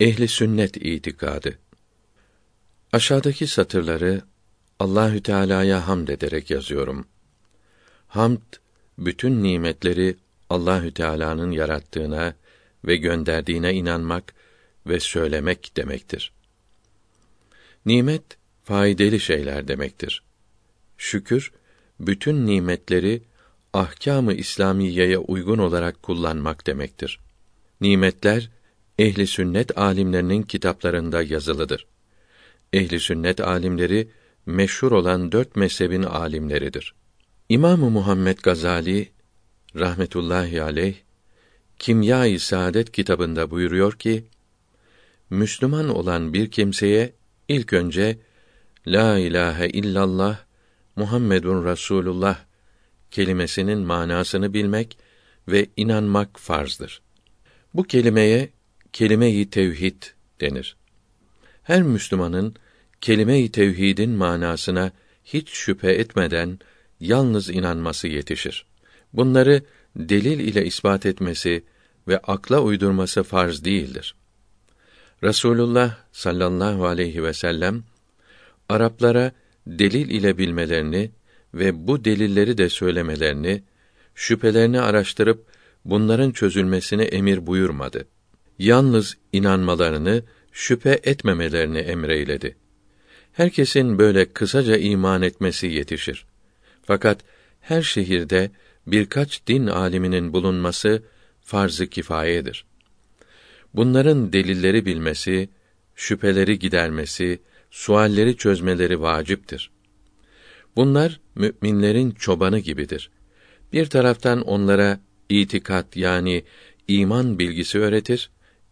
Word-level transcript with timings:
Ehli 0.00 0.28
sünnet 0.28 0.76
itikadı. 0.76 1.58
Aşağıdaki 2.92 3.46
satırları 3.46 4.22
Allahü 4.78 5.22
Teala'ya 5.22 5.88
hamd 5.88 6.08
ederek 6.08 6.50
yazıyorum. 6.50 7.06
Hamd 8.06 8.54
bütün 8.98 9.42
nimetleri 9.42 10.16
Allahü 10.50 10.94
Teala'nın 10.94 11.50
yarattığına 11.50 12.34
ve 12.84 12.96
gönderdiğine 12.96 13.74
inanmak 13.74 14.34
ve 14.86 15.00
söylemek 15.00 15.76
demektir. 15.76 16.32
Nimet 17.86 18.22
faydalı 18.64 19.20
şeyler 19.20 19.68
demektir. 19.68 20.22
Şükür 20.98 21.52
bütün 22.00 22.46
nimetleri 22.46 23.22
ahkâm-ı 23.72 24.34
İslamiyeye 24.34 25.18
uygun 25.18 25.58
olarak 25.58 26.02
kullanmak 26.02 26.66
demektir. 26.66 27.20
Nimetler 27.80 28.50
ehli 28.98 29.26
sünnet 29.26 29.78
alimlerinin 29.78 30.42
kitaplarında 30.42 31.22
yazılıdır. 31.22 31.86
Ehli 32.72 33.00
sünnet 33.00 33.40
alimleri 33.40 34.10
meşhur 34.46 34.92
olan 34.92 35.32
dört 35.32 35.56
mezhebin 35.56 36.02
alimleridir. 36.02 36.94
İmamı 37.48 37.90
Muhammed 37.90 38.38
Gazali 38.38 39.08
rahmetullahi 39.76 40.62
aleyh 40.62 40.94
Kimya-i 41.78 42.38
Saadet 42.38 42.92
kitabında 42.92 43.50
buyuruyor 43.50 43.92
ki 43.92 44.24
Müslüman 45.30 45.88
olan 45.88 46.32
bir 46.32 46.50
kimseye 46.50 47.12
ilk 47.48 47.72
önce 47.72 48.18
la 48.86 49.18
ilahe 49.18 49.68
illallah 49.68 50.38
Muhammedun 50.96 51.64
Rasulullah 51.64 52.38
kelimesinin 53.10 53.78
manasını 53.78 54.54
bilmek 54.54 54.98
ve 55.48 55.66
inanmak 55.76 56.40
farzdır. 56.40 57.02
Bu 57.74 57.84
kelimeye 57.84 58.48
kelime-i 58.98 59.50
tevhid 59.50 60.02
denir. 60.40 60.76
Her 61.62 61.82
Müslümanın 61.82 62.54
kelime-i 63.00 63.52
tevhidin 63.52 64.10
manasına 64.10 64.92
hiç 65.24 65.50
şüphe 65.50 65.92
etmeden 65.92 66.58
yalnız 67.00 67.50
inanması 67.50 68.08
yetişir. 68.08 68.66
Bunları 69.12 69.62
delil 69.96 70.40
ile 70.40 70.66
ispat 70.66 71.06
etmesi 71.06 71.64
ve 72.08 72.18
akla 72.18 72.60
uydurması 72.60 73.22
farz 73.22 73.64
değildir. 73.64 74.14
Resulullah 75.22 75.96
sallallahu 76.12 76.86
aleyhi 76.86 77.22
ve 77.22 77.32
sellem 77.32 77.82
Araplara 78.68 79.32
delil 79.66 80.10
ile 80.10 80.38
bilmelerini 80.38 81.10
ve 81.54 81.86
bu 81.86 82.04
delilleri 82.04 82.58
de 82.58 82.68
söylemelerini, 82.68 83.62
şüphelerini 84.14 84.80
araştırıp 84.80 85.46
bunların 85.84 86.30
çözülmesini 86.30 87.02
emir 87.02 87.46
buyurmadı. 87.46 88.04
Yalnız 88.58 89.16
inanmalarını, 89.32 90.22
şüphe 90.52 91.00
etmemelerini 91.04 91.78
emreyledi. 91.78 92.56
Herkesin 93.32 93.98
böyle 93.98 94.32
kısaca 94.32 94.76
iman 94.76 95.22
etmesi 95.22 95.66
yetişir. 95.66 96.26
Fakat 96.82 97.20
her 97.60 97.82
şehirde 97.82 98.50
birkaç 98.86 99.46
din 99.46 99.66
aliminin 99.66 100.32
bulunması 100.32 101.02
farz-ı 101.42 101.86
kifayedir. 101.86 102.64
Bunların 103.74 104.32
delilleri 104.32 104.86
bilmesi, 104.86 105.48
şüpheleri 105.96 106.58
gidermesi, 106.58 107.38
sualleri 107.70 108.36
çözmeleri 108.36 109.00
vaciptir. 109.00 109.70
Bunlar 110.76 111.20
müminlerin 111.34 112.10
çobanı 112.10 112.58
gibidir. 112.58 113.10
Bir 113.72 113.86
taraftan 113.86 114.40
onlara 114.40 115.00
itikat 115.28 115.96
yani 115.96 116.44
iman 116.88 117.38
bilgisi 117.38 117.78
öğretir, 117.78 118.30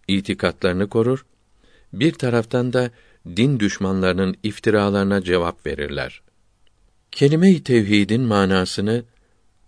itikatlarını 0.09 0.89
korur. 0.89 1.27
Bir 1.93 2.13
taraftan 2.13 2.73
da 2.73 2.91
din 3.37 3.61
düşmanlarının 3.61 4.37
iftiralarına 4.43 5.23
cevap 5.23 5.67
verirler. 5.67 6.23
Kelime-i 7.11 7.63
tevhidin 7.63 8.23
manasını 8.23 9.05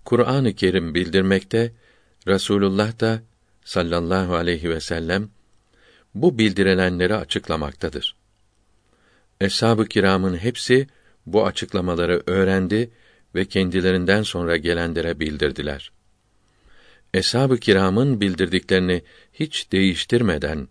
Kur'an-ı 0.05 0.55
Kerim 0.55 0.95
bildirmekte, 0.95 1.73
Rasulullah 2.29 3.01
da 3.01 3.23
sallallahu 3.65 4.35
aleyhi 4.35 4.71
ve 4.71 4.81
sellem 4.81 5.29
bu 6.15 6.39
bildirilenleri 6.39 7.15
açıklamaktadır. 7.15 8.17
Eshab-ı 9.41 9.87
kiramın 9.87 10.37
hepsi 10.37 10.87
bu 11.27 11.47
açıklamaları 11.47 12.23
öğrendi 12.27 12.91
ve 13.35 13.45
kendilerinden 13.45 14.23
sonra 14.23 14.57
gelenlere 14.57 15.21
bildirdiler. 15.21 15.93
Eshab-ı 17.15 17.59
kiramın 17.59 18.21
bildirdiklerini 18.21 19.03
hiç 19.33 19.73
değiştirmeden 19.73 20.69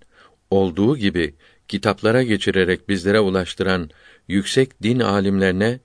olduğu 0.51 0.97
gibi 0.97 1.33
kitaplara 1.67 2.23
geçirerek 2.23 2.89
bizlere 2.89 3.19
ulaştıran 3.19 3.89
yüksek 4.27 4.83
din 4.83 4.99
alimlerine 4.99 5.79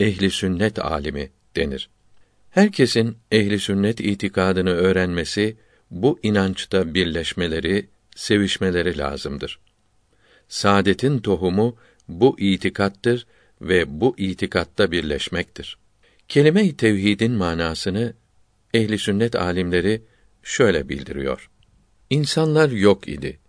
ehli 0.00 0.30
sünnet 0.30 0.78
alimi 0.78 1.30
denir. 1.56 1.88
Herkesin 2.50 3.16
ehli 3.32 3.60
sünnet 3.60 4.00
itikadını 4.00 4.70
öğrenmesi, 4.70 5.56
bu 5.90 6.18
inançta 6.22 6.94
birleşmeleri, 6.94 7.88
sevişmeleri 8.16 8.98
lazımdır. 8.98 9.58
Saadetin 10.48 11.18
tohumu 11.18 11.76
bu 12.08 12.40
itikattır 12.40 13.26
ve 13.60 14.00
bu 14.00 14.14
itikatta 14.18 14.92
birleşmektir. 14.92 15.78
Kelime-i 16.28 16.76
tevhidin 16.76 17.32
manasını 17.32 18.14
ehli 18.76 18.98
sünnet 18.98 19.36
alimleri 19.36 20.02
şöyle 20.42 20.88
bildiriyor. 20.88 21.50
İnsanlar 22.10 22.70
yok 22.70 23.08
idi. 23.08 23.40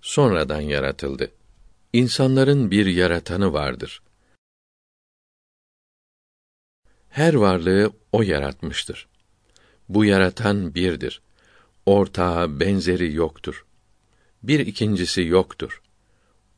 Sonradan 0.00 0.60
yaratıldı. 0.60 1.30
İnsanların 1.92 2.70
bir 2.70 2.86
yaratanı 2.86 3.52
vardır. 3.52 4.02
Her 7.08 7.34
varlığı 7.34 7.92
o 8.12 8.22
yaratmıştır. 8.22 9.08
Bu 9.88 10.04
yaratan 10.04 10.74
birdir. 10.74 11.22
Ortağı, 11.86 12.60
benzeri 12.60 13.12
yoktur. 13.14 13.66
Bir 14.42 14.60
ikincisi 14.60 15.22
yoktur. 15.22 15.82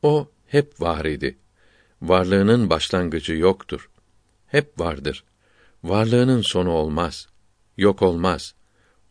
O 0.01 0.31
hep 0.47 0.81
var 0.81 1.05
idi. 1.05 1.37
Varlığının 2.01 2.69
başlangıcı 2.69 3.33
yoktur. 3.33 3.89
Hep 4.47 4.79
vardır. 4.79 5.23
Varlığının 5.83 6.41
sonu 6.41 6.71
olmaz. 6.71 7.27
Yok 7.77 8.01
olmaz. 8.01 8.55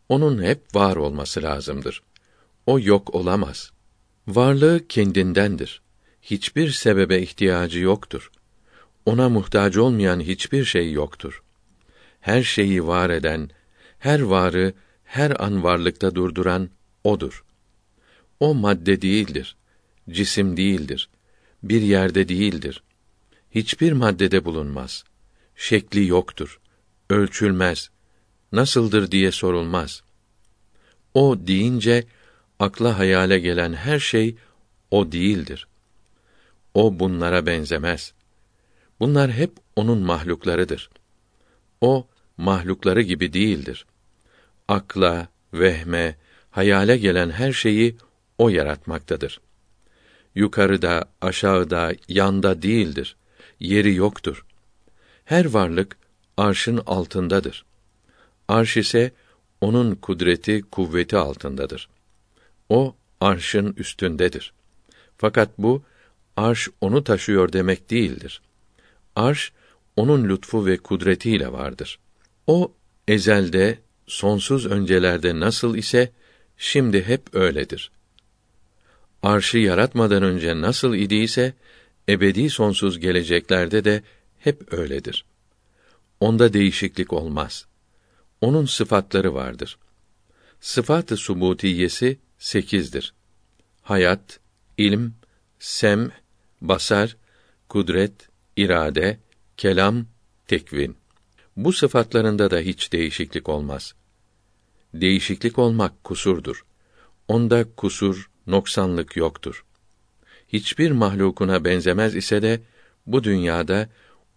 Onun 0.09 0.43
hep 0.43 0.75
var 0.75 0.97
olması 0.97 1.43
lazımdır. 1.43 2.03
O 2.67 2.81
yok 2.81 3.15
olamaz. 3.15 3.73
Varlığı 4.29 4.89
kendindendir. 4.89 5.83
Hiçbir 6.23 6.71
sebebe 6.71 7.23
ihtiyacı 7.23 7.79
yoktur. 7.79 8.31
Ona 9.07 9.29
muhtaç 9.29 9.77
olmayan 9.77 10.21
hiçbir 10.21 10.65
şey 10.65 10.93
yoktur. 10.93 11.43
Her 12.21 12.43
şeyi 12.43 12.87
var 12.87 13.11
eden, 13.11 13.51
her 13.99 14.21
varı 14.21 14.75
her 15.05 15.45
an 15.45 15.63
varlıkta 15.63 16.15
durduran 16.15 16.71
odur. 17.05 17.45
O 18.41 18.55
madde 18.55 19.03
değildir, 19.03 19.57
cisim 20.11 20.57
değildir, 20.57 21.09
bir 21.63 21.83
yerde 21.83 22.29
değildir. 22.29 22.83
Hiçbir 23.51 23.93
maddede 23.93 24.45
bulunmaz. 24.45 25.05
Şekli 25.57 26.07
yoktur, 26.07 26.61
ölçülmez. 27.11 27.91
Nasıldır 28.53 29.11
diye 29.11 29.33
sorulmaz. 29.33 30.03
O 31.15 31.37
deyince 31.47 32.05
akla 32.59 32.99
hayale 32.99 33.39
gelen 33.39 33.73
her 33.73 33.99
şey 33.99 34.37
o 34.91 35.13
değildir. 35.13 35.69
O 36.75 36.99
bunlara 36.99 37.47
benzemez. 37.47 38.13
Bunlar 39.01 39.33
hep 39.33 39.53
onun 39.77 39.99
mahluklarıdır. 39.99 40.91
O 41.81 42.07
mahlukları 42.37 43.03
gibi 43.03 43.33
değildir. 43.33 43.87
Akla, 44.69 45.29
vehme, 45.53 46.17
hayale 46.51 46.97
gelen 46.97 47.31
her 47.31 47.53
şeyi 47.53 47.97
o 48.39 48.49
yaratmaktadır. 48.49 49.41
Yukarıda, 50.35 51.05
aşağıda, 51.21 51.93
yanda 52.09 52.63
değildir. 52.63 53.17
Yeri 53.61 53.95
yoktur. 53.95 54.47
Her 55.25 55.45
varlık 55.45 55.97
arşın 56.37 56.83
altındadır. 56.87 57.66
Arş 58.49 58.77
ise 58.77 59.13
onun 59.61 59.95
kudreti, 59.95 60.63
kuvveti 60.63 61.17
altındadır. 61.17 61.89
O 62.69 62.97
arşın 63.21 63.75
üstündedir. 63.77 64.53
Fakat 65.19 65.59
bu 65.59 65.83
arş 66.37 66.69
onu 66.81 67.05
taşıyor 67.05 67.53
demek 67.53 67.91
değildir. 67.91 68.43
Arş 69.17 69.53
onun 69.97 70.29
lütfu 70.29 70.67
ve 70.67 70.77
kudretiyle 70.77 71.53
vardır. 71.53 71.99
O 72.47 72.73
ezelde, 73.09 73.79
sonsuz 74.07 74.67
öncelerde 74.67 75.41
nasıl 75.41 75.77
ise 75.77 76.13
şimdi 76.57 77.05
hep 77.05 77.35
öyledir. 77.35 77.91
Arşı 79.23 79.59
yaratmadan 79.59 80.23
önce 80.23 80.61
nasıl 80.61 80.95
idiyse 80.95 81.55
ebedi 82.09 82.51
sonsuz 82.51 83.01
geleceklerde 83.01 83.85
de 83.85 84.03
hep 84.39 84.73
öyledir. 84.73 85.25
Onda 86.21 86.53
değişiklik 86.53 87.13
olmaz. 87.13 87.67
Onun 88.41 88.67
sıfatları 88.67 89.35
vardır. 89.35 89.79
Sıfat-ı 90.61 91.17
subutiyesi 91.17 92.19
sekizdir. 92.39 93.15
Hayat, 93.83 94.41
ilm, 94.79 95.13
sem, 95.59 96.11
basar, 96.61 97.17
kudret, 97.69 98.29
irade, 98.57 99.19
kelam, 99.57 100.07
tekvin. 100.49 100.97
Bu 101.57 101.73
sıfatlarında 101.73 102.51
da 102.51 102.59
hiç 102.59 102.93
değişiklik 102.93 103.49
olmaz. 103.49 103.95
Değişiklik 104.95 105.59
olmak 105.59 106.05
kusurdur. 106.05 106.65
Onda 107.29 107.75
kusur, 107.77 108.31
noksanlık 108.47 109.17
yoktur. 109.17 109.65
Hiçbir 110.49 110.91
mahlukuna 110.91 111.65
benzemez 111.65 112.17
ise 112.17 112.43
de 112.43 112.61
bu 113.07 113.25
dünyada 113.25 113.89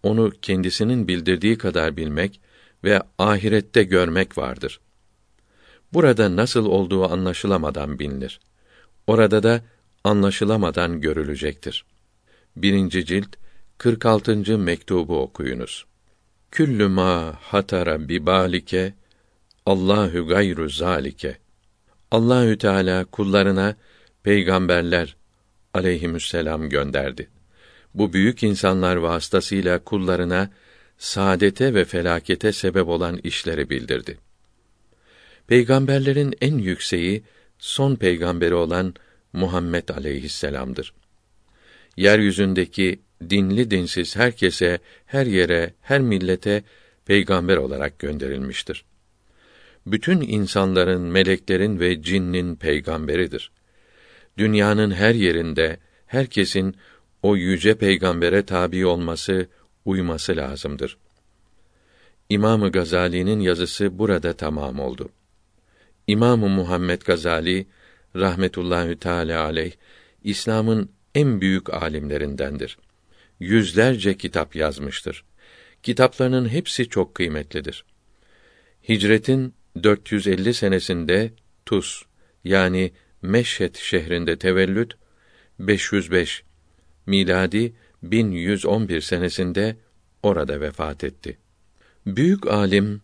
onu 0.02 0.32
kendisinin 0.42 1.08
bildirdiği 1.08 1.58
kadar 1.58 1.96
bilmek 1.96 2.40
ve 2.84 3.02
ahirette 3.18 3.82
görmek 3.82 4.38
vardır. 4.38 4.80
Burada 5.92 6.36
nasıl 6.36 6.66
olduğu 6.66 7.12
anlaşılamadan 7.12 7.98
bilinir. 7.98 8.40
Orada 9.06 9.42
da 9.42 9.60
anlaşılamadan 10.04 11.00
görülecektir. 11.00 11.84
Birinci 12.56 13.04
cilt 13.04 13.36
46. 13.78 14.58
mektubu 14.58 15.20
okuyunuz. 15.20 15.86
Küllü 16.50 16.88
ma 16.88 17.34
hatara 17.40 18.08
bibalike 18.08 18.94
Allahu 19.66 20.26
gayru 20.26 20.70
zalike. 20.70 21.36
Allahü 22.10 22.58
Teala 22.58 23.04
kullarına 23.04 23.76
peygamberler 24.22 25.16
aleyhisselam 25.74 26.68
gönderdi. 26.68 27.28
Bu 27.94 28.12
büyük 28.12 28.42
insanlar 28.42 28.96
vasıtasıyla 28.96 29.84
kullarına 29.84 30.50
saadete 31.00 31.74
ve 31.74 31.84
felakete 31.84 32.52
sebep 32.52 32.88
olan 32.88 33.20
işleri 33.24 33.70
bildirdi. 33.70 34.18
Peygamberlerin 35.46 36.34
en 36.40 36.58
yükseği 36.58 37.22
son 37.58 37.96
peygamberi 37.96 38.54
olan 38.54 38.94
Muhammed 39.32 39.88
aleyhisselam'dır. 39.88 40.94
Yeryüzündeki 41.96 43.00
dinli 43.30 43.70
dinsiz 43.70 44.16
herkese, 44.16 44.78
her 45.06 45.26
yere, 45.26 45.74
her 45.80 46.00
millete 46.00 46.62
peygamber 47.06 47.56
olarak 47.56 47.98
gönderilmiştir. 47.98 48.84
Bütün 49.86 50.20
insanların, 50.20 51.02
meleklerin 51.02 51.80
ve 51.80 52.02
cinnin 52.02 52.56
peygamberidir. 52.56 53.50
Dünyanın 54.38 54.90
her 54.90 55.14
yerinde 55.14 55.76
herkesin 56.06 56.76
o 57.22 57.36
yüce 57.36 57.74
peygambere 57.74 58.42
tabi 58.42 58.86
olması, 58.86 59.48
uyması 59.84 60.36
lazımdır. 60.36 60.98
İmamı 62.28 62.72
Gazali'nin 62.72 63.40
yazısı 63.40 63.98
burada 63.98 64.32
tamam 64.32 64.80
oldu. 64.80 65.08
İmamı 66.06 66.48
Muhammed 66.48 67.02
Gazali 67.02 67.66
rahmetullahü 68.16 68.98
teala 68.98 69.44
aleyh 69.44 69.72
İslam'ın 70.24 70.90
en 71.14 71.40
büyük 71.40 71.74
alimlerindendir. 71.74 72.78
Yüzlerce 73.40 74.16
kitap 74.16 74.56
yazmıştır. 74.56 75.24
Kitaplarının 75.82 76.48
hepsi 76.48 76.88
çok 76.88 77.14
kıymetlidir. 77.14 77.84
Hicretin 78.88 79.54
450 79.82 80.54
senesinde 80.54 81.32
Tus 81.66 82.02
yani 82.44 82.92
Meşhed 83.22 83.74
şehrinde 83.74 84.38
tevellüt 84.38 84.94
505 85.58 86.42
miladi 87.06 87.72
1111 88.02 89.00
senesinde 89.00 89.76
orada 90.22 90.60
vefat 90.60 91.04
etti. 91.04 91.38
Büyük 92.06 92.46
alim 92.46 93.02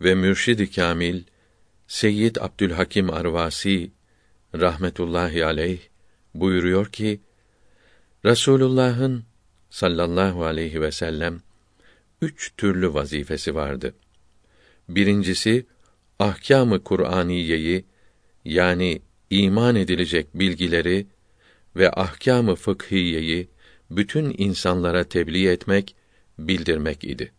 ve 0.00 0.14
mürşid-i 0.14 0.70
kamil 0.70 1.22
Seyyid 1.86 2.36
Abdülhakim 2.36 3.10
Arvasi 3.10 3.90
rahmetullahi 4.54 5.44
aleyh 5.44 5.80
buyuruyor 6.34 6.86
ki 6.86 7.20
Rasulullah'ın 8.24 9.24
sallallahu 9.70 10.44
aleyhi 10.44 10.80
ve 10.80 10.92
sellem 10.92 11.40
üç 12.22 12.52
türlü 12.56 12.94
vazifesi 12.94 13.54
vardı. 13.54 13.94
Birincisi 14.88 15.66
ahkâm-ı 16.18 16.84
Kur'aniyeyi 16.84 17.84
yani 18.44 19.02
iman 19.30 19.76
edilecek 19.76 20.26
bilgileri 20.34 21.06
ve 21.76 21.90
ahkâm-ı 21.90 22.54
fıkhiyeyi 22.54 23.48
bütün 23.90 24.34
insanlara 24.38 25.04
tebliğ 25.04 25.48
etmek, 25.48 25.94
bildirmek 26.38 27.04
idi. 27.04 27.32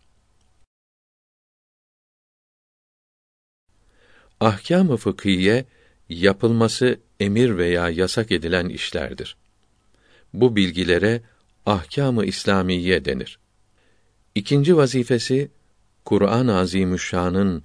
Ahkâm-ı 4.40 4.98
fıkhiye 4.98 5.66
yapılması 6.10 7.00
emir 7.20 7.58
veya 7.58 7.90
yasak 7.90 8.32
edilen 8.32 8.70
işlerdir. 8.70 9.38
Bu 10.34 10.56
bilgilere 10.56 11.22
ahkâm-ı 11.66 12.26
İslamiye 12.26 13.06
denir. 13.06 13.40
İkinci 14.36 14.78
vazifesi 14.78 15.52
Kur'an-ı 16.06 16.58
Azimüşşan'ın 16.58 17.64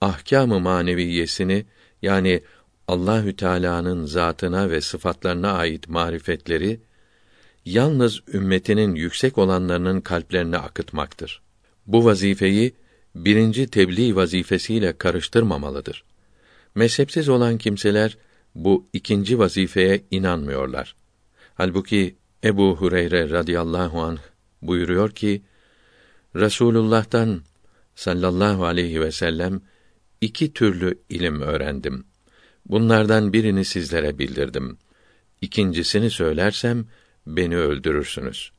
ahkâm-ı 0.00 0.60
maneviyesini 0.60 1.66
yani 2.02 2.42
Allahü 2.88 3.36
Teala'nın 3.36 4.06
zatına 4.06 4.70
ve 4.70 4.80
sıfatlarına 4.80 5.52
ait 5.52 5.88
marifetleri 5.88 6.80
yalnız 7.64 8.20
ümmetinin 8.34 8.94
yüksek 8.94 9.38
olanlarının 9.38 10.00
kalplerine 10.00 10.56
akıtmaktır. 10.56 11.42
Bu 11.86 12.04
vazifeyi 12.04 12.74
birinci 13.14 13.66
tebliğ 13.66 14.16
vazifesiyle 14.16 14.98
karıştırmamalıdır. 14.98 16.04
Mezhepsiz 16.74 17.28
olan 17.28 17.58
kimseler 17.58 18.18
bu 18.54 18.86
ikinci 18.92 19.38
vazifeye 19.38 20.04
inanmıyorlar. 20.10 20.96
Halbuki 21.54 22.16
Ebu 22.44 22.76
Hureyre 22.76 23.30
radıyallahu 23.30 24.00
anh 24.00 24.20
buyuruyor 24.62 25.10
ki 25.10 25.42
Resulullah'tan 26.36 27.42
sallallahu 27.94 28.64
aleyhi 28.64 29.00
ve 29.00 29.12
sellem 29.12 29.60
iki 30.20 30.52
türlü 30.52 30.98
ilim 31.08 31.40
öğrendim. 31.40 32.04
Bunlardan 32.66 33.32
birini 33.32 33.64
sizlere 33.64 34.18
bildirdim. 34.18 34.78
İkincisini 35.40 36.10
söylersem 36.10 36.86
beni 37.26 37.56
öldürürsünüz. 37.56 38.52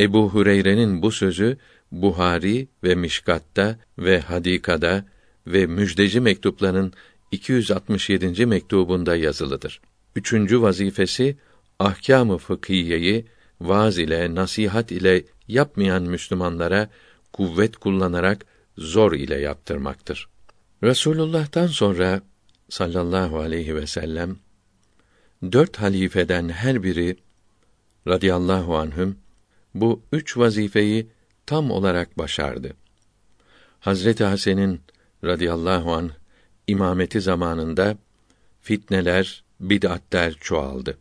Ebu 0.00 0.30
Hureyre'nin 0.30 1.02
bu 1.02 1.12
sözü 1.12 1.56
Buhari 1.92 2.68
ve 2.84 2.94
Mişkat'ta 2.94 3.78
ve 3.98 4.20
Hadika'da 4.20 5.04
ve 5.46 5.66
Müjdeci 5.66 6.20
mektuplarının 6.20 6.92
267. 7.30 8.46
mektubunda 8.46 9.16
yazılıdır. 9.16 9.80
Üçüncü 10.16 10.62
vazifesi 10.62 11.36
ahkâm-ı 11.78 12.38
fıkhiyeyi 12.38 13.26
vaaz 13.60 13.98
ile, 13.98 14.34
nasihat 14.34 14.92
ile 14.92 15.24
yapmayan 15.48 16.02
Müslümanlara 16.02 16.90
kuvvet 17.32 17.76
kullanarak 17.76 18.46
zor 18.78 19.12
ile 19.12 19.40
yaptırmaktır. 19.40 20.28
Resulullah'tan 20.82 21.66
sonra 21.66 22.22
sallallahu 22.68 23.38
aleyhi 23.38 23.74
ve 23.74 23.86
sellem 23.86 24.36
dört 25.52 25.76
halifeden 25.76 26.48
her 26.48 26.82
biri 26.82 27.16
radıyallahu 28.08 28.76
anhüm 28.76 29.18
bu 29.74 30.02
üç 30.12 30.36
vazifeyi 30.36 31.06
tam 31.46 31.70
olarak 31.70 32.18
başardı. 32.18 32.72
Hazreti 33.80 34.24
Hasan'ın 34.24 34.80
radıyallahu 35.24 35.92
an 35.92 36.10
imameti 36.66 37.20
zamanında 37.20 37.96
fitneler, 38.60 39.44
bid'atler 39.60 40.34
çoğaldı. 40.40 40.98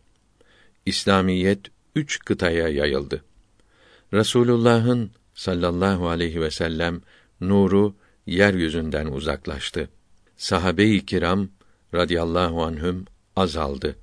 İslamiyet 0.85 1.59
üç 1.95 2.19
kıtaya 2.19 2.67
yayıldı. 2.67 3.23
Rasulullah'ın 4.13 5.11
sallallahu 5.33 6.09
aleyhi 6.09 6.41
ve 6.41 6.51
sellem 6.51 7.01
nuru 7.41 7.95
yeryüzünden 8.25 9.07
uzaklaştı. 9.07 9.89
Sahabe-i 10.37 11.05
kiram 11.05 11.49
radıyallahu 11.93 12.63
anhüm 12.63 13.05
azaldı. 13.35 13.95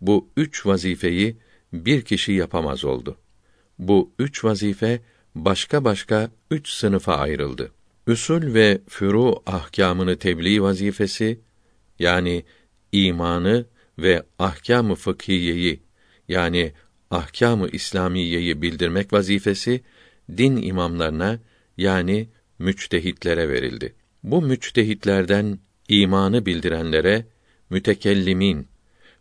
Bu 0.00 0.28
üç 0.36 0.66
vazifeyi 0.66 1.36
bir 1.72 2.02
kişi 2.02 2.32
yapamaz 2.32 2.84
oldu. 2.84 3.16
Bu 3.78 4.12
üç 4.18 4.44
vazife 4.44 5.00
başka 5.34 5.84
başka 5.84 6.30
üç 6.50 6.68
sınıfa 6.68 7.16
ayrıldı. 7.16 7.72
Üsul 8.06 8.54
ve 8.54 8.80
furu 8.88 9.42
ahkamını 9.46 10.18
tebliğ 10.18 10.62
vazifesi 10.62 11.40
yani 11.98 12.44
imanı 12.92 13.66
ve 13.98 14.22
ahkamı 14.38 14.94
fıkhiyeyi 14.94 15.80
yani 16.28 16.72
ahkamı 17.10 17.68
İslamiyeyi 17.68 18.62
bildirmek 18.62 19.12
vazifesi 19.12 19.80
din 20.36 20.56
imamlarına 20.56 21.38
yani 21.76 22.28
müçtehitlere 22.58 23.48
verildi. 23.48 23.94
Bu 24.22 24.42
müçtehitlerden 24.42 25.58
imanı 25.88 26.46
bildirenlere 26.46 27.26
mütekellimin, 27.70 28.68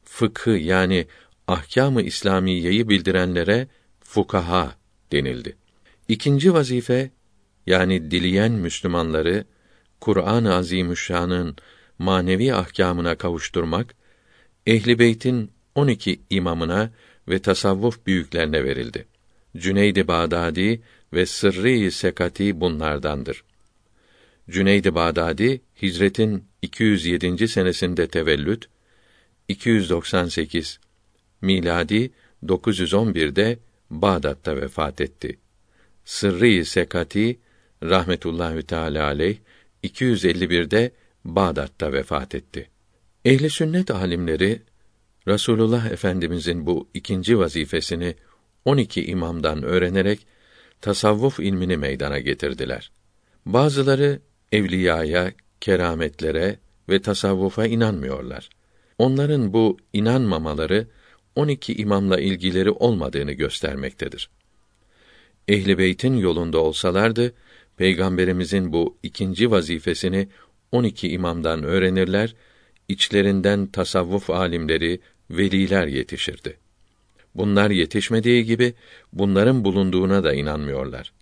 fıkhı 0.04 0.50
yani 0.50 1.08
ahkamı 1.48 2.02
İslamiyeyi 2.02 2.90
bildirenlere 2.90 3.68
fukaha 4.00 4.76
denildi. 5.12 5.58
İkinci 6.08 6.54
vazife 6.54 7.12
yani 7.68 8.12
dileyen 8.12 8.52
Müslümanları 8.52 9.46
Kur'an-ı 10.02 10.56
Azimüşşan'ın 10.56 11.56
manevi 12.00 12.54
ahkamına 12.54 13.16
kavuşturmak, 13.16 13.96
Ehli 14.68 15.00
Beyt'in 15.00 15.52
12 15.76 16.20
imamına 16.30 16.92
ve 17.28 17.40
tasavvuf 17.40 18.06
büyüklerine 18.06 18.64
verildi. 18.64 19.08
Cüneyd-i 19.58 20.08
Bağdadi 20.08 20.82
ve 21.14 21.26
Sırrı-i 21.26 21.92
Sekati 21.92 22.62
bunlardandır. 22.62 23.44
Cüneyd-i 24.50 24.96
Bağdadi 24.96 25.62
hicretin 25.82 26.44
207. 26.62 27.48
senesinde 27.48 28.08
tevellüt 28.08 28.66
298 29.48 30.80
miladi 31.42 32.12
911'de 32.46 33.60
Bağdat'ta 33.90 34.56
vefat 34.56 35.02
etti. 35.02 35.40
Sırrı-i 36.06 36.66
Sekati 36.66 37.40
rahmetullahi 37.84 38.64
teala 38.64 39.06
aleyh 39.06 39.38
251'de 39.84 40.92
Bağdat'ta 41.26 41.94
vefat 41.94 42.36
etti. 42.36 42.70
Ehli 43.26 43.50
sünnet 43.50 43.92
alimleri 43.92 44.62
Rasulullah 45.28 45.92
Efendimizin 45.92 46.66
bu 46.66 46.88
ikinci 46.94 47.40
vazifesini 47.40 48.16
12 48.66 49.06
imamdan 49.06 49.64
öğrenerek 49.64 50.28
tasavvuf 50.82 51.40
ilmini 51.40 51.78
meydana 51.78 52.20
getirdiler. 52.20 52.92
Bazıları 53.46 54.20
evliyaya, 54.52 55.32
kerametlere 55.62 56.60
ve 56.90 57.02
tasavvufa 57.02 57.66
inanmıyorlar. 57.66 58.50
Onların 58.98 59.54
bu 59.54 59.78
inanmamaları 59.94 60.88
12 61.38 61.74
imamla 61.74 62.20
ilgileri 62.20 62.72
olmadığını 62.72 63.32
göstermektedir. 63.32 64.30
Ehli 65.48 65.78
beytin 65.78 66.18
yolunda 66.18 66.60
olsalardı 66.60 67.34
peygamberimizin 67.78 68.74
bu 68.74 68.98
ikinci 69.04 69.52
vazifesini 69.52 70.28
12 70.72 71.10
imamdan 71.10 71.64
öğrenirler, 71.64 72.36
içlerinden 72.88 73.68
tasavvuf 73.68 74.30
alimleri, 74.30 75.00
veliler 75.30 75.88
yetişirdi. 75.88 76.58
Bunlar 77.36 77.70
yetişmediği 77.70 78.46
gibi 78.46 78.74
bunların 79.14 79.64
bulunduğuna 79.64 80.24
da 80.24 80.34
inanmıyorlar. 80.34 81.14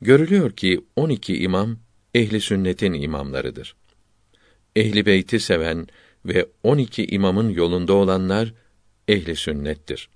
Görülüyor 0.00 0.50
ki 0.50 0.84
12 0.96 1.42
imam 1.42 1.78
ehli 2.14 2.40
sünnetin 2.40 2.92
imamlarıdır. 2.92 3.76
Ehli 4.76 5.06
beyti 5.06 5.40
seven 5.40 5.86
ve 6.26 6.46
12 6.62 7.06
imamın 7.06 7.48
yolunda 7.48 7.92
olanlar 7.92 8.54
ehli 9.08 9.36
sünnettir. 9.36 10.08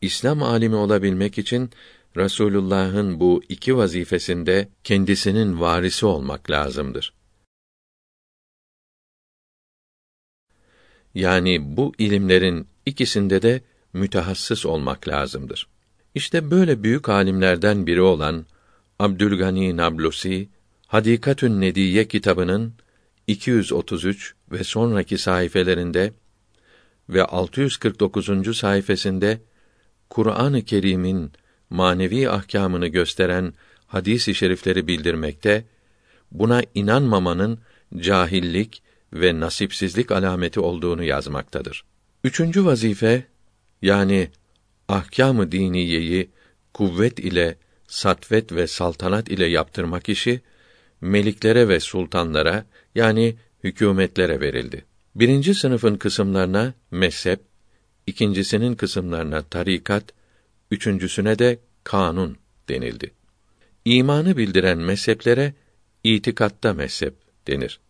İslam 0.00 0.42
alimi 0.42 0.76
olabilmek 0.76 1.38
için 1.38 1.70
Rasulullah'ın 2.16 3.20
bu 3.20 3.42
iki 3.48 3.76
vazifesinde 3.76 4.68
kendisinin 4.84 5.60
varisi 5.60 6.06
olmak 6.06 6.50
lazımdır. 6.50 7.12
Yani 11.14 11.76
bu 11.76 11.92
ilimlerin 11.98 12.66
ikisinde 12.86 13.42
de 13.42 13.62
mütehassıs 13.92 14.66
olmak 14.66 15.08
lazımdır. 15.08 15.68
İşte 16.14 16.50
böyle 16.50 16.82
büyük 16.82 17.08
alimlerden 17.08 17.86
biri 17.86 18.02
olan 18.02 18.46
Abdülgani 18.98 19.76
Nablusi 19.76 20.48
Hadikatün 20.86 21.60
Nediye 21.60 22.08
kitabının 22.08 22.74
233 23.26 24.34
ve 24.52 24.64
sonraki 24.64 25.18
sayfelerinde 25.18 26.12
ve 27.10 27.24
649. 27.24 28.56
sayfasında 28.56 29.38
Kur'an-ı 30.10 30.64
Kerim'in 30.64 31.32
manevi 31.70 32.30
ahkamını 32.30 32.86
gösteren 32.86 33.54
hadis-i 33.86 34.34
şerifleri 34.34 34.86
bildirmekte, 34.86 35.64
buna 36.32 36.62
inanmamanın 36.74 37.58
cahillik 37.96 38.82
ve 39.12 39.40
nasipsizlik 39.40 40.12
alameti 40.12 40.60
olduğunu 40.60 41.04
yazmaktadır. 41.04 41.84
Üçüncü 42.24 42.64
vazife 42.64 43.24
yani 43.82 44.30
ahkâm-ı 44.88 45.52
diniyeyi 45.52 46.30
kuvvet 46.74 47.18
ile 47.18 47.56
satvet 47.86 48.52
ve 48.52 48.66
saltanat 48.66 49.28
ile 49.28 49.46
yaptırmak 49.46 50.08
işi 50.08 50.40
meliklere 51.00 51.68
ve 51.68 51.80
sultanlara 51.80 52.66
yani 52.94 53.36
hükümetlere 53.64 54.40
verildi. 54.40 54.89
Birinci 55.14 55.54
sınıfın 55.54 55.96
kısımlarına 55.96 56.74
mezhep, 56.90 57.40
ikincisinin 58.06 58.74
kısımlarına 58.74 59.42
tarikat, 59.42 60.04
üçüncüsüne 60.70 61.38
de 61.38 61.58
kanun 61.84 62.36
denildi. 62.68 63.10
İmanı 63.84 64.36
bildiren 64.36 64.78
mezheplere 64.78 65.54
itikatta 66.04 66.74
mezhep 66.74 67.14
denir. 67.46 67.80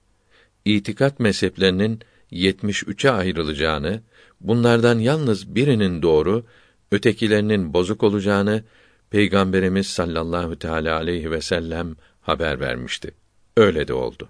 İtikat 0.64 1.20
mezheplerinin 1.20 2.00
73'e 2.32 3.10
ayrılacağını, 3.10 4.02
bunlardan 4.40 4.98
yalnız 4.98 5.54
birinin 5.54 6.02
doğru, 6.02 6.46
ötekilerinin 6.92 7.72
bozuk 7.72 8.02
olacağını 8.02 8.64
Peygamberimiz 9.10 9.86
sallallahu 9.86 10.58
teala 10.58 10.96
aleyhi 10.96 11.30
ve 11.30 11.40
sellem 11.40 11.96
haber 12.20 12.60
vermişti. 12.60 13.14
Öyle 13.56 13.88
de 13.88 13.94
oldu. 13.94 14.28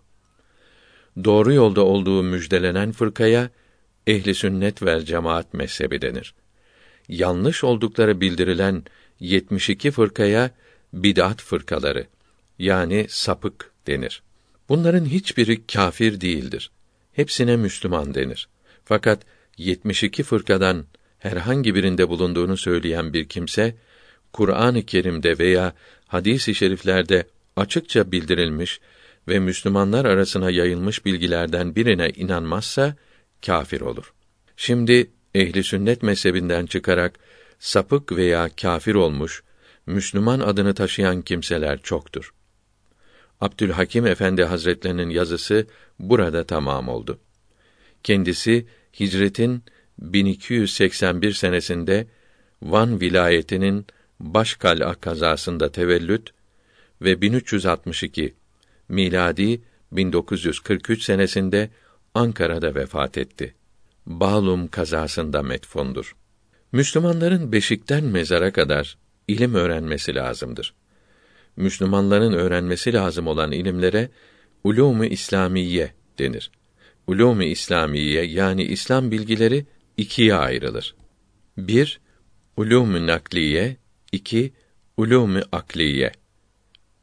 Doğru 1.25 1.53
yolda 1.53 1.85
olduğu 1.85 2.23
müjdelenen 2.23 2.93
fırkaya 2.93 3.51
ehli 4.07 4.35
sünnet 4.35 4.83
ve 4.83 5.05
cemaat 5.05 5.55
mezhebi 5.55 6.03
denir. 6.03 6.35
Yanlış 7.09 7.65
oldukları 7.65 8.21
bildirilen 8.21 8.85
72 9.21 9.91
fırkaya 9.91 10.51
bid'at 10.93 11.43
fırkaları 11.43 12.07
yani 12.59 13.07
sapık 13.09 13.71
denir. 13.87 14.23
Bunların 14.69 15.05
hiçbiri 15.05 15.67
kafir 15.67 16.21
değildir. 16.21 16.71
Hepsine 17.13 17.57
Müslüman 17.57 18.15
denir. 18.15 18.49
Fakat 18.85 19.23
72 19.59 20.23
fırkadan 20.23 20.87
herhangi 21.19 21.75
birinde 21.75 22.09
bulunduğunu 22.09 22.57
söyleyen 22.57 23.13
bir 23.13 23.29
kimse 23.29 23.75
Kur'an-ı 24.33 24.83
Kerim'de 24.83 25.39
veya 25.39 25.73
hadis-i 26.07 26.55
şeriflerde 26.55 27.27
açıkça 27.57 28.13
bildirilmiş 28.13 28.81
ve 29.31 29.39
Müslümanlar 29.39 30.05
arasına 30.05 30.51
yayılmış 30.51 31.05
bilgilerden 31.05 31.77
birine 31.77 32.11
inanmazsa 32.11 32.97
kafir 33.47 33.81
olur. 33.81 34.13
Şimdi 34.57 35.11
ehli 35.35 35.65
sünnet 35.65 36.03
mezhebinden 36.03 36.67
çıkarak 36.67 37.19
sapık 37.59 38.13
veya 38.13 38.49
kafir 38.61 38.95
olmuş 38.95 39.43
Müslüman 39.87 40.41
adını 40.41 40.75
taşıyan 40.75 41.23
kimseler 41.23 41.83
çoktur. 41.83 42.35
Abdülhakim 43.41 44.07
Efendi 44.07 44.45
Hazretlerinin 44.45 45.11
yazısı 45.11 45.67
burada 45.99 46.45
tamam 46.47 46.89
oldu. 46.89 47.21
Kendisi 48.03 48.67
hicretin 49.01 49.65
1281 49.99 51.33
senesinde 51.33 52.07
Van 52.63 53.01
vilayetinin 53.01 53.87
Başkala 54.21 54.95
kazasında 54.95 55.73
tevellüt 55.73 56.31
ve 57.03 57.21
1362 57.21 58.35
miladi 58.91 59.61
1943 59.93 61.03
senesinde 61.03 61.71
Ankara'da 62.15 62.75
vefat 62.75 63.19
etti. 63.19 63.55
Bağlum 64.07 64.69
kazasında 64.69 65.43
metfundur. 65.43 66.17
Müslümanların 66.73 67.53
beşikten 67.53 68.05
mezara 68.05 68.53
kadar 68.53 68.99
ilim 69.29 69.55
öğrenmesi 69.55 70.15
lazımdır. 70.15 70.75
Müslümanların 71.57 72.33
öğrenmesi 72.33 72.93
lazım 72.93 73.27
olan 73.27 73.53
ilimlere 73.53 74.11
ulûmu 74.65 75.07
İslamiye 75.07 75.93
denir. 76.19 76.51
Ulûmu 77.09 77.45
İslamiye 77.45 78.25
yani 78.25 78.63
İslam 78.65 79.11
bilgileri 79.11 79.67
ikiye 79.97 80.35
ayrılır. 80.35 80.95
Bir, 81.57 82.01
ulûmu 82.57 83.07
nakliye, 83.07 83.77
iki, 84.13 84.53
ulûmu 84.99 85.43
akliye. 85.53 86.13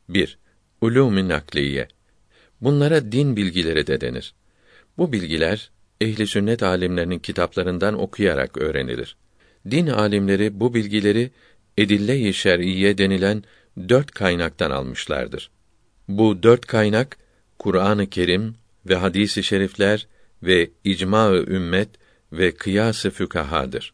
1. 0.10 0.38
Ulûm-i 0.82 1.28
nakliye. 1.28 1.88
Bunlara 2.62 3.12
din 3.12 3.36
bilgileri 3.36 3.88
de 3.88 4.02
denir. 4.02 4.34
Bu 4.98 5.12
bilgiler 5.12 5.72
ehli 6.02 6.28
sünnet 6.28 6.64
alimlerinin 6.64 7.20
kitaplarından 7.20 8.00
okuyarak 8.00 8.58
öğrenilir. 8.58 9.18
Din 9.72 9.88
alimleri 9.88 10.60
bu 10.60 10.74
bilgileri 10.74 11.32
edille-i 11.78 12.34
şer'iyye 12.34 12.98
denilen 12.98 13.44
dört 13.90 14.12
kaynaktan 14.12 14.72
almışlardır. 14.72 15.50
Bu 16.08 16.44
dört 16.44 16.66
kaynak 16.66 17.18
Kur'an-ı 17.60 18.10
Kerim 18.10 18.56
ve 18.86 18.96
hadis-i 18.96 19.44
şerifler 19.44 20.08
ve 20.44 20.70
icma-ı 20.84 21.46
ümmet 21.48 21.90
ve 22.32 22.52
kıyas-ı 22.52 23.12
fükahadır. 23.12 23.94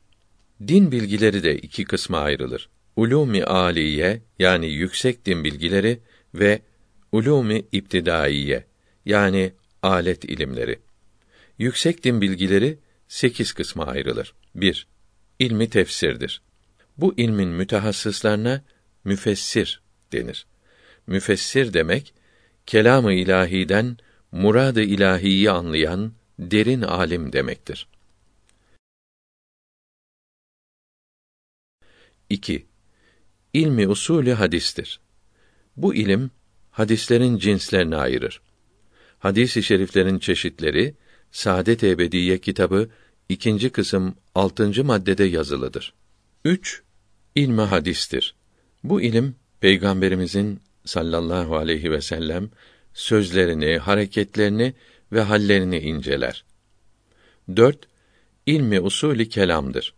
Din 0.67 0.91
bilgileri 0.91 1.43
de 1.43 1.57
iki 1.57 1.83
kısma 1.83 2.19
ayrılır. 2.19 2.69
Ulûm-i 2.97 3.43
âliye 3.43 4.21
yani 4.39 4.67
yüksek 4.67 5.25
din 5.25 5.43
bilgileri 5.43 5.99
ve 6.35 6.61
ulûm-i 7.13 7.65
iptidaiye 7.71 8.65
yani 9.05 9.53
alet 9.81 10.25
ilimleri. 10.25 10.79
Yüksek 11.57 12.03
din 12.03 12.21
bilgileri 12.21 12.79
sekiz 13.07 13.53
kısma 13.53 13.85
ayrılır. 13.85 14.33
1. 14.55 14.87
İlmi 15.39 15.69
tefsirdir. 15.69 16.41
Bu 16.97 17.13
ilmin 17.17 17.49
mütehassıslarına 17.49 18.63
müfessir 19.03 19.81
denir. 20.11 20.45
Müfessir 21.07 21.73
demek 21.73 22.13
kelamı 22.65 23.13
ilahiden 23.13 23.97
murad-ı 24.31 24.81
ilahiyi 24.81 25.51
anlayan 25.51 26.13
derin 26.39 26.81
alim 26.81 27.33
demektir. 27.33 27.87
2. 32.29 32.65
İlmi 33.53 33.87
usulü 33.87 34.31
hadistir. 34.31 34.99
Bu 35.77 35.95
ilim 35.95 36.31
hadislerin 36.73 37.37
cinslerini 37.37 37.95
ayırır. 37.95 38.41
Hadis-i 39.19 39.63
şeriflerin 39.63 40.19
çeşitleri 40.19 40.95
Saadet 41.31 41.83
Ebediye 41.83 42.37
kitabı 42.37 42.89
ikinci 43.29 43.69
kısım 43.69 44.15
altıncı 44.35 44.83
maddede 44.83 45.23
yazılıdır. 45.23 45.93
3. 46.45 46.81
İlmi 47.35 47.61
hadistir. 47.61 48.35
Bu 48.83 49.01
ilim 49.01 49.35
Peygamberimizin 49.59 50.59
sallallahu 50.85 51.57
aleyhi 51.57 51.91
ve 51.91 52.01
sellem 52.01 52.49
sözlerini, 52.93 53.77
hareketlerini 53.77 54.73
ve 55.11 55.21
hallerini 55.21 55.79
inceler. 55.79 56.45
4. 57.55 57.87
İlmi 58.45 58.79
usulü 58.79 59.29
kelamdır. 59.29 59.93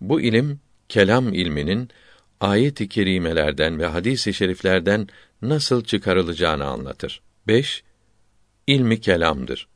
Bu 0.00 0.20
ilim 0.20 0.60
kelam 0.88 1.34
ilminin 1.34 1.88
ayet-i 2.40 2.88
kerimelerden 2.88 3.78
ve 3.78 3.86
hadis-i 3.86 4.34
şeriflerden 4.34 5.08
nasıl 5.42 5.84
çıkarılacağını 5.84 6.64
anlatır. 6.64 7.22
5. 7.46 7.82
İlmi 8.66 9.00
kelamdır. 9.00 9.68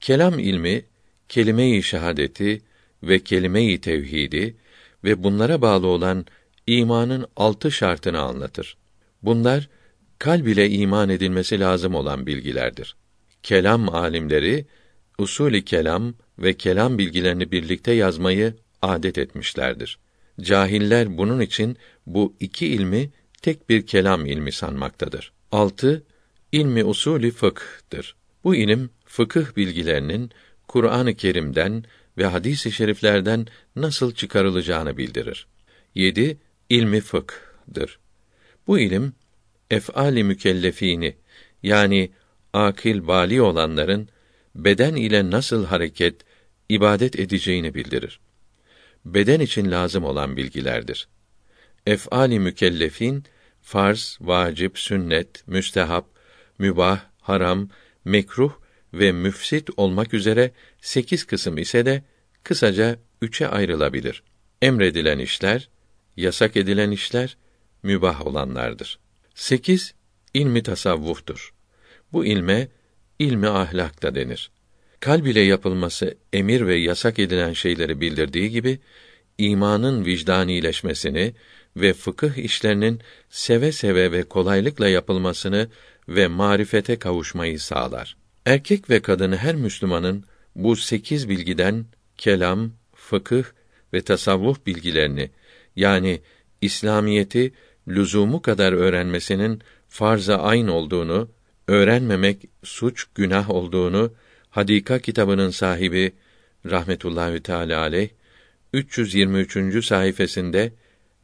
Kelam 0.00 0.38
ilmi 0.38 0.84
kelime-i 1.28 1.82
şehadeti 1.82 2.62
ve 3.02 3.18
kelime-i 3.18 3.80
tevhidi 3.80 4.56
ve 5.04 5.22
bunlara 5.22 5.62
bağlı 5.62 5.86
olan 5.86 6.26
imanın 6.66 7.26
altı 7.36 7.72
şartını 7.72 8.20
anlatır. 8.20 8.76
Bunlar 9.22 9.68
kalb 10.18 10.46
ile 10.46 10.70
iman 10.70 11.08
edilmesi 11.08 11.60
lazım 11.60 11.94
olan 11.94 12.26
bilgilerdir. 12.26 12.96
Kelam 13.42 13.94
alimleri 13.94 14.66
usulü 15.18 15.64
kelam 15.64 16.14
ve 16.38 16.54
kelam 16.54 16.98
bilgilerini 16.98 17.52
birlikte 17.52 17.92
yazmayı 17.92 18.54
adet 18.82 19.18
etmişlerdir. 19.18 19.98
Cahiller 20.40 21.18
bunun 21.18 21.40
için 21.40 21.76
bu 22.06 22.34
iki 22.40 22.66
ilmi 22.66 23.10
tek 23.42 23.68
bir 23.68 23.86
kelam 23.86 24.26
ilmi 24.26 24.52
sanmaktadır. 24.52 25.32
6. 25.52 26.04
İlmi 26.52 26.84
usulü 26.84 27.30
fıkh'tır. 27.30 28.16
Bu 28.44 28.54
ilim 28.54 28.90
fıkıh 29.04 29.56
bilgilerinin 29.56 30.30
Kur'an-ı 30.68 31.14
Kerim'den 31.14 31.84
ve 32.18 32.26
hadis-i 32.26 32.72
şeriflerden 32.72 33.46
nasıl 33.76 34.14
çıkarılacağını 34.14 34.96
bildirir. 34.96 35.46
7. 35.94 36.38
İlmi 36.68 37.00
fıkh'dır. 37.00 37.98
Bu 38.66 38.78
ilim 38.78 39.12
ef'ali 39.70 40.24
mükellefini 40.24 41.16
yani 41.62 42.10
akil 42.52 43.06
bali 43.06 43.42
olanların 43.42 44.08
beden 44.54 44.94
ile 44.94 45.30
nasıl 45.30 45.66
hareket, 45.66 46.20
ibadet 46.68 47.18
edeceğini 47.18 47.74
bildirir. 47.74 48.20
Beden 49.04 49.40
için 49.40 49.70
lazım 49.70 50.04
olan 50.04 50.36
bilgilerdir. 50.36 51.08
Ef'ali 51.86 52.38
mükellefin 52.38 53.24
farz, 53.60 54.18
vacip, 54.20 54.78
sünnet, 54.78 55.48
müstehap, 55.48 56.06
mübah, 56.58 57.00
haram, 57.20 57.68
mekruh 58.04 58.52
ve 58.94 59.12
müfsit 59.12 59.70
olmak 59.76 60.14
üzere 60.14 60.50
sekiz 60.80 61.24
kısım 61.24 61.58
ise 61.58 61.86
de 61.86 62.02
kısaca 62.42 62.98
üçe 63.22 63.48
ayrılabilir. 63.48 64.22
Emredilen 64.62 65.18
işler, 65.18 65.68
yasak 66.16 66.56
edilen 66.56 66.90
işler, 66.90 67.36
mübah 67.82 68.26
olanlardır. 68.26 68.98
Sekiz, 69.34 69.94
ilmi 70.34 70.62
tasavvuftur. 70.62 71.54
Bu 72.12 72.24
ilme, 72.24 72.68
ilmi 73.18 73.48
ahlak 73.48 74.02
da 74.02 74.14
denir. 74.14 74.50
Kalb 75.00 75.26
ile 75.26 75.40
yapılması 75.40 76.14
emir 76.32 76.66
ve 76.66 76.74
yasak 76.74 77.18
edilen 77.18 77.52
şeyleri 77.52 78.00
bildirdiği 78.00 78.50
gibi, 78.50 78.78
imanın 79.38 80.04
vicdanileşmesini 80.04 81.34
ve 81.76 81.92
fıkıh 81.92 82.36
işlerinin 82.36 83.00
seve 83.30 83.72
seve 83.72 84.12
ve 84.12 84.22
kolaylıkla 84.22 84.88
yapılmasını 84.88 85.68
ve 86.08 86.26
marifete 86.26 86.98
kavuşmayı 86.98 87.60
sağlar. 87.60 88.16
Erkek 88.46 88.90
ve 88.90 89.02
kadın 89.02 89.32
her 89.32 89.54
Müslümanın 89.54 90.24
bu 90.56 90.76
sekiz 90.76 91.28
bilgiden 91.28 91.84
kelam, 92.18 92.72
fıkıh 92.94 93.44
ve 93.92 94.02
tasavvuf 94.02 94.66
bilgilerini 94.66 95.30
yani 95.76 96.20
İslamiyeti 96.60 97.52
lüzumu 97.88 98.42
kadar 98.42 98.72
öğrenmesinin 98.72 99.62
farz-ı 99.88 100.36
ayn 100.36 100.66
olduğunu, 100.66 101.28
öğrenmemek 101.68 102.44
suç, 102.64 103.06
günah 103.14 103.50
olduğunu 103.50 104.12
Hadika 104.50 104.98
kitabının 104.98 105.50
sahibi 105.50 106.12
rahmetullahi 106.70 107.40
teala 107.40 107.80
aleyh 107.80 108.08
323. 108.72 109.84
sayfasında 109.84 110.70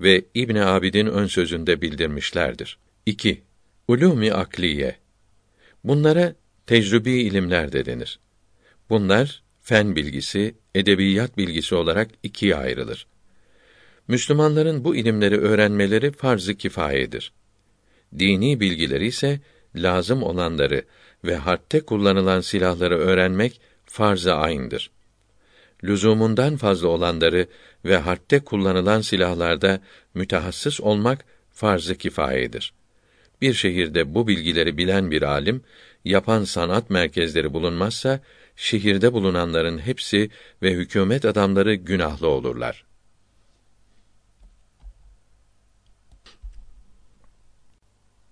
ve 0.01 0.25
İbn 0.35 0.57
Abidin 0.57 1.07
ön 1.07 1.27
sözünde 1.27 1.81
bildirmişlerdir. 1.81 2.79
2. 3.07 3.43
Ulûm-i 3.89 4.33
akliye. 4.33 4.97
Bunlara 5.85 6.35
tecrübi 6.67 7.13
ilimler 7.13 7.73
de 7.73 7.85
denir. 7.87 8.19
Bunlar 8.91 9.43
fen 9.63 9.97
bilgisi, 9.97 10.55
edebiyat 10.75 11.37
bilgisi 11.37 11.75
olarak 11.75 12.11
ikiye 12.23 12.57
ayrılır. 12.57 13.07
Müslümanların 14.09 14.85
bu 14.85 14.97
ilimleri 14.97 15.39
öğrenmeleri 15.39 16.13
farz-ı 16.13 16.55
kifayedir. 16.55 17.33
Dini 18.19 18.61
bilgileri 18.61 19.07
ise 19.07 19.41
lazım 19.75 20.23
olanları 20.23 20.85
ve 21.25 21.37
harpte 21.37 21.81
kullanılan 21.81 22.41
silahları 22.41 22.99
öğrenmek 22.99 23.61
farz-ı 23.85 24.35
ayn'dır. 24.35 24.91
Lüzumundan 25.85 26.57
fazla 26.57 26.89
olanları 26.89 27.47
ve 27.85 27.97
harpte 27.97 28.41
kullanılan 28.41 29.01
silahlarda 29.01 29.81
mütehassıs 30.15 30.81
olmak 30.81 31.25
farz-ı 31.51 31.95
kifayedir. 31.95 32.73
Bir 33.41 33.55
şehirde 33.55 34.15
bu 34.15 34.29
bilgileri 34.29 34.79
bilen 34.79 35.11
bir 35.11 35.23
alim, 35.23 35.63
yapan 36.05 36.45
sanat 36.45 36.91
merkezleri 36.91 37.53
bulunmazsa, 37.53 38.21
şehirde 38.57 39.13
bulunanların 39.13 39.79
hepsi 39.79 40.31
ve 40.63 40.73
hükümet 40.73 41.25
adamları 41.25 41.75
günahlı 41.75 42.29
olurlar. 42.29 42.85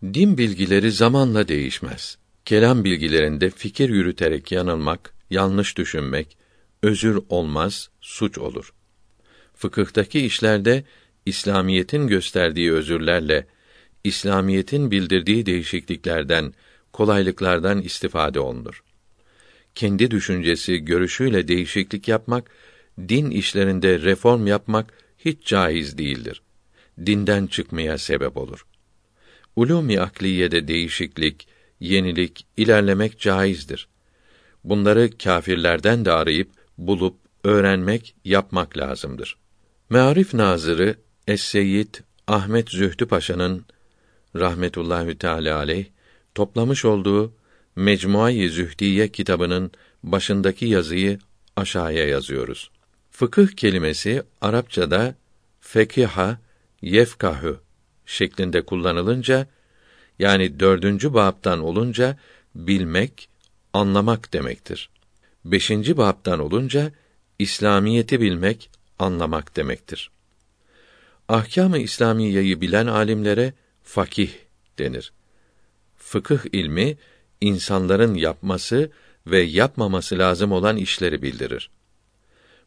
Din 0.02 0.38
bilgileri 0.38 0.92
zamanla 0.92 1.48
değişmez. 1.48 2.18
Kelam 2.44 2.84
bilgilerinde 2.84 3.50
fikir 3.50 3.88
yürüterek 3.88 4.52
yanılmak, 4.52 5.14
yanlış 5.30 5.78
düşünmek, 5.78 6.36
özür 6.82 7.20
olmaz, 7.28 7.90
suç 8.00 8.38
olur. 8.38 8.72
Fıkıhtaki 9.56 10.20
işlerde 10.20 10.84
İslamiyetin 11.26 12.06
gösterdiği 12.06 12.72
özürlerle 12.72 13.46
İslamiyetin 14.04 14.90
bildirdiği 14.90 15.46
değişikliklerden, 15.46 16.54
kolaylıklardan 16.92 17.82
istifade 17.82 18.40
olunur. 18.40 18.82
Kendi 19.74 20.10
düşüncesi, 20.10 20.78
görüşüyle 20.78 21.48
değişiklik 21.48 22.08
yapmak, 22.08 22.50
din 23.08 23.30
işlerinde 23.30 24.00
reform 24.00 24.46
yapmak 24.46 24.92
hiç 25.18 25.46
caiz 25.46 25.98
değildir. 25.98 26.42
Dinden 27.06 27.46
çıkmaya 27.46 27.98
sebep 27.98 28.36
olur. 28.36 28.66
Ulûm-i 29.56 30.00
akliyede 30.00 30.68
değişiklik, 30.68 31.48
yenilik, 31.80 32.46
ilerlemek 32.56 33.18
caizdir. 33.18 33.88
Bunları 34.64 35.10
kâfirlerden 35.18 36.04
de 36.04 36.12
arayıp 36.12 36.50
bulup 36.78 37.16
öğrenmek, 37.44 38.14
yapmak 38.24 38.78
lazımdır. 38.78 39.36
Mearif 39.90 40.34
Nazırı 40.34 40.96
Es-Seyyid 41.26 41.94
Ahmet 42.26 42.70
Zühtü 42.70 43.06
Paşa'nın 43.06 43.64
rahmetullahi 44.36 45.18
teala 45.18 45.56
aleyh 45.56 45.86
toplamış 46.34 46.84
olduğu 46.84 47.32
Mecmuayı 47.76 48.50
Zühdiye 48.50 49.08
kitabının 49.08 49.72
başındaki 50.02 50.66
yazıyı 50.66 51.18
aşağıya 51.56 52.08
yazıyoruz. 52.08 52.70
Fıkıh 53.10 53.48
kelimesi 53.48 54.22
Arapçada 54.40 55.14
fekiha 55.60 56.38
yefkahu 56.82 57.60
şeklinde 58.06 58.62
kullanılınca 58.62 59.46
yani 60.18 60.60
dördüncü 60.60 61.14
babtan 61.14 61.60
olunca 61.60 62.18
bilmek, 62.54 63.28
anlamak 63.72 64.32
demektir. 64.32 64.90
Beşinci 65.44 65.96
babtan 65.96 66.40
olunca 66.40 66.92
İslamiyeti 67.38 68.20
bilmek, 68.20 68.70
anlamak 68.98 69.56
demektir. 69.56 70.10
Ahkâm-ı 71.28 71.78
İslamiyeyi 71.78 72.60
bilen 72.60 72.86
alimlere 72.86 73.52
fakih 73.82 74.30
denir. 74.78 75.12
Fıkıh 75.96 76.38
ilmi 76.52 76.96
insanların 77.40 78.14
yapması 78.14 78.90
ve 79.26 79.40
yapmaması 79.40 80.18
lazım 80.18 80.52
olan 80.52 80.76
işleri 80.76 81.22
bildirir. 81.22 81.70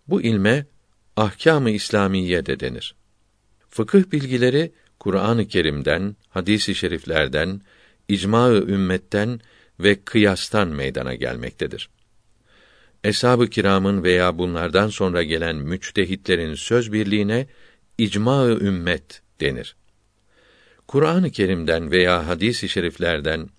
Bu 0.08 0.22
ilme 0.22 0.66
ahkâm-ı 1.16 1.72
İslamiye 1.72 2.46
de 2.46 2.60
denir. 2.60 2.96
Fıkıh 3.70 4.12
bilgileri 4.12 4.72
Kur'an-ı 5.00 5.48
Kerim'den, 5.48 6.16
hadis-i 6.30 6.76
şeriflerden, 6.76 7.62
icma-ı 8.08 8.66
ümmetten 8.68 9.40
ve 9.80 10.02
kıyastan 10.02 10.68
meydana 10.68 11.16
gelmektedir. 11.16 11.90
Eshab-ı 13.04 13.48
kiramın 13.48 14.04
veya 14.04 14.38
bunlardan 14.38 14.88
sonra 14.88 15.24
gelen 15.24 15.56
müçtehitlerin 15.56 16.56
söz 16.56 16.94
birliğine 16.94 17.48
icma-ı 17.98 18.60
ümmet 18.60 19.22
denir. 19.42 19.76
Kur'an-ı 20.88 21.32
Kerim'den 21.32 21.92
veya 21.92 22.28
hadis-i 22.28 22.70
şeriflerden 22.70 23.50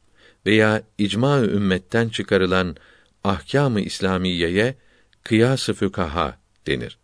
veya 0.47 0.83
icma-ı 0.99 1.47
ümmetten 1.47 2.09
çıkarılan 2.09 2.77
ahkâm-ı 3.25 3.81
İslamiyeye 3.81 4.75
kıyas-ı 5.23 5.75
fükaha 5.75 6.39
denir. 6.67 6.99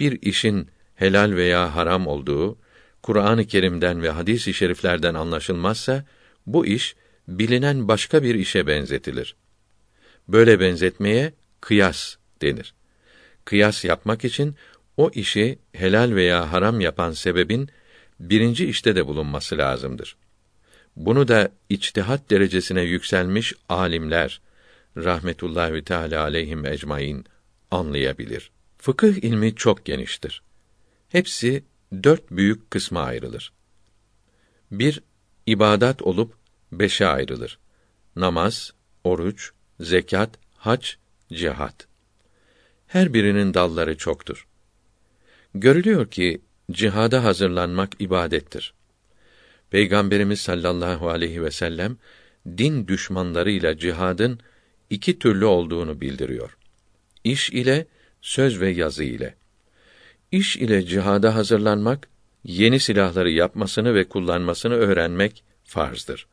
Bir 0.00 0.22
işin 0.22 0.68
helal 0.94 1.32
veya 1.32 1.76
haram 1.76 2.06
olduğu 2.06 2.58
Kur'an-ı 3.02 3.44
Kerim'den 3.44 4.02
ve 4.02 4.10
hadis-i 4.10 4.54
şeriflerden 4.54 5.14
anlaşılmazsa 5.14 6.04
bu 6.46 6.66
iş 6.66 6.96
bilinen 7.28 7.88
başka 7.88 8.22
bir 8.22 8.34
işe 8.34 8.66
benzetilir. 8.66 9.36
Böyle 10.28 10.60
benzetmeye 10.60 11.32
kıyas 11.60 12.16
denir. 12.42 12.74
Kıyas 13.44 13.84
yapmak 13.84 14.24
için 14.24 14.56
o 14.96 15.10
işi 15.14 15.58
helal 15.72 16.14
veya 16.14 16.52
haram 16.52 16.80
yapan 16.80 17.12
sebebin 17.12 17.68
birinci 18.20 18.66
işte 18.66 18.96
de 18.96 19.06
bulunması 19.06 19.58
lazımdır. 19.58 20.16
Bunu 20.96 21.28
da 21.28 21.48
içtihat 21.68 22.30
derecesine 22.30 22.82
yükselmiş 22.82 23.54
alimler 23.68 24.40
rahmetullahi 24.96 25.84
teala 25.84 26.22
aleyhim 26.22 26.66
ecmaîn 26.66 27.24
anlayabilir. 27.70 28.50
Fıkıh 28.78 29.14
ilmi 29.14 29.54
çok 29.54 29.84
geniştir. 29.84 30.42
Hepsi 31.08 31.64
dört 32.02 32.30
büyük 32.30 32.70
kısma 32.70 33.00
ayrılır. 33.02 33.52
Bir, 34.70 35.02
ibadat 35.46 36.02
olup 36.02 36.34
beşe 36.72 37.06
ayrılır. 37.06 37.58
Namaz, 38.16 38.72
oruç, 39.04 39.52
zekat, 39.80 40.30
hac, 40.56 40.88
cihat. 41.32 41.86
Her 42.86 43.14
birinin 43.14 43.54
dalları 43.54 43.96
çoktur. 43.96 44.46
Görülüyor 45.54 46.10
ki 46.10 46.40
cihada 46.70 47.24
hazırlanmak 47.24 47.92
ibadettir. 47.98 48.74
Peygamberimiz 49.70 50.40
sallallahu 50.40 51.08
aleyhi 51.08 51.42
ve 51.42 51.50
sellem 51.50 51.96
din 52.46 52.88
düşmanlarıyla 52.88 53.78
cihadın 53.78 54.40
iki 54.90 55.18
türlü 55.18 55.44
olduğunu 55.44 56.00
bildiriyor. 56.00 56.56
İş 57.24 57.50
ile 57.50 57.86
söz 58.20 58.60
ve 58.60 58.70
yazı 58.70 59.04
ile. 59.04 59.34
İş 60.32 60.56
ile 60.56 60.86
cihada 60.86 61.34
hazırlanmak, 61.34 62.08
yeni 62.44 62.80
silahları 62.80 63.30
yapmasını 63.30 63.94
ve 63.94 64.08
kullanmasını 64.08 64.74
öğrenmek 64.74 65.44
farzdır. 65.64 66.26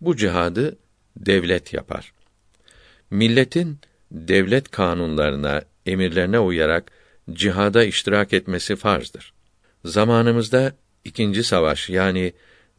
Bu 0.00 0.16
cihadı 0.16 0.78
devlet 1.16 1.72
yapar. 1.72 2.12
Milletin 3.10 3.78
devlet 4.10 4.70
kanunlarına, 4.70 5.62
emirlerine 5.86 6.38
uyarak 6.38 6.90
cihada 7.32 7.84
iştirak 7.84 8.32
etmesi 8.32 8.76
farzdır. 8.76 9.32
Zamanımızda 9.84 10.72
ikinci 11.04 11.44
savaş 11.44 11.90
yani 11.90 12.32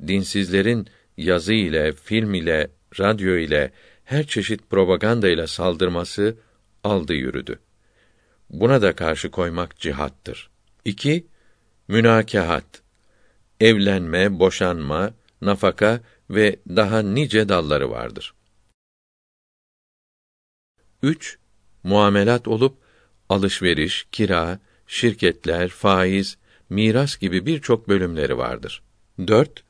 dinsizlerin 0.08 0.88
yazı 1.18 1.54
ile, 1.54 1.94
film 1.94 2.34
ile, 2.34 2.68
radyo 3.00 3.36
ile, 3.36 3.72
her 4.04 4.28
çeşit 4.28 4.70
propaganda 4.70 5.30
ile 5.30 5.48
saldırması 5.48 6.36
aldı 6.84 7.14
yürüdü. 7.14 7.60
Buna 8.50 8.82
da 8.82 8.96
karşı 8.96 9.32
koymak 9.32 9.80
cihattır. 9.80 10.50
2. 10.86 11.28
Münakahat. 11.88 12.66
Evlenme, 13.60 14.40
boşanma, 14.40 15.14
nafaka 15.42 16.00
ve 16.30 16.56
daha 16.70 17.00
nice 17.02 17.50
dalları 17.50 17.92
vardır. 17.92 18.34
3. 21.04 21.38
Muamelat 21.84 22.48
olup 22.48 22.78
alışveriş, 23.30 24.08
kira, 24.12 24.60
şirketler, 24.88 25.70
faiz, 25.70 26.38
miras 26.70 27.18
gibi 27.18 27.46
birçok 27.46 27.88
bölümleri 27.88 28.38
vardır. 28.38 28.84
4. 29.28 29.64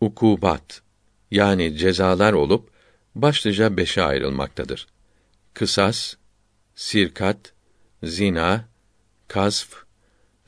Ukubat 0.00 0.82
yani 1.30 1.76
cezalar 1.76 2.32
olup 2.32 2.70
başlıca 3.14 3.76
beşe 3.76 4.02
ayrılmaktadır. 4.02 4.86
Kısas, 5.54 6.14
sirkat, 6.74 7.52
zina, 8.02 8.68
kasf, 9.28 9.74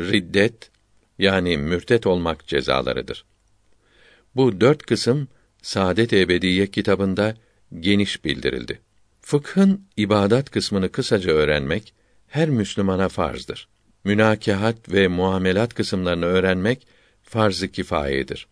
riddet 0.01 0.71
yani 1.19 1.59
mürtet 1.59 2.07
olmak 2.07 2.47
cezalarıdır. 2.47 3.25
Bu 4.37 4.61
dört 4.61 4.83
kısım 4.83 5.29
Saadet 5.63 6.13
Ebediye 6.13 6.67
kitabında 6.67 7.37
geniş 7.81 8.25
bildirildi. 8.25 8.81
Fıkhın 9.23 9.85
ibadat 9.97 10.51
kısmını 10.51 10.93
kısaca 10.93 11.33
öğrenmek 11.33 11.95
her 12.29 12.49
Müslümana 12.49 13.09
farzdır. 13.09 13.69
Münakahat 14.05 14.93
ve 14.93 15.09
muamelat 15.09 15.75
kısımlarını 15.75 16.25
öğrenmek 16.25 16.87
farz-ı 17.23 17.69
kifayedir. 17.69 18.47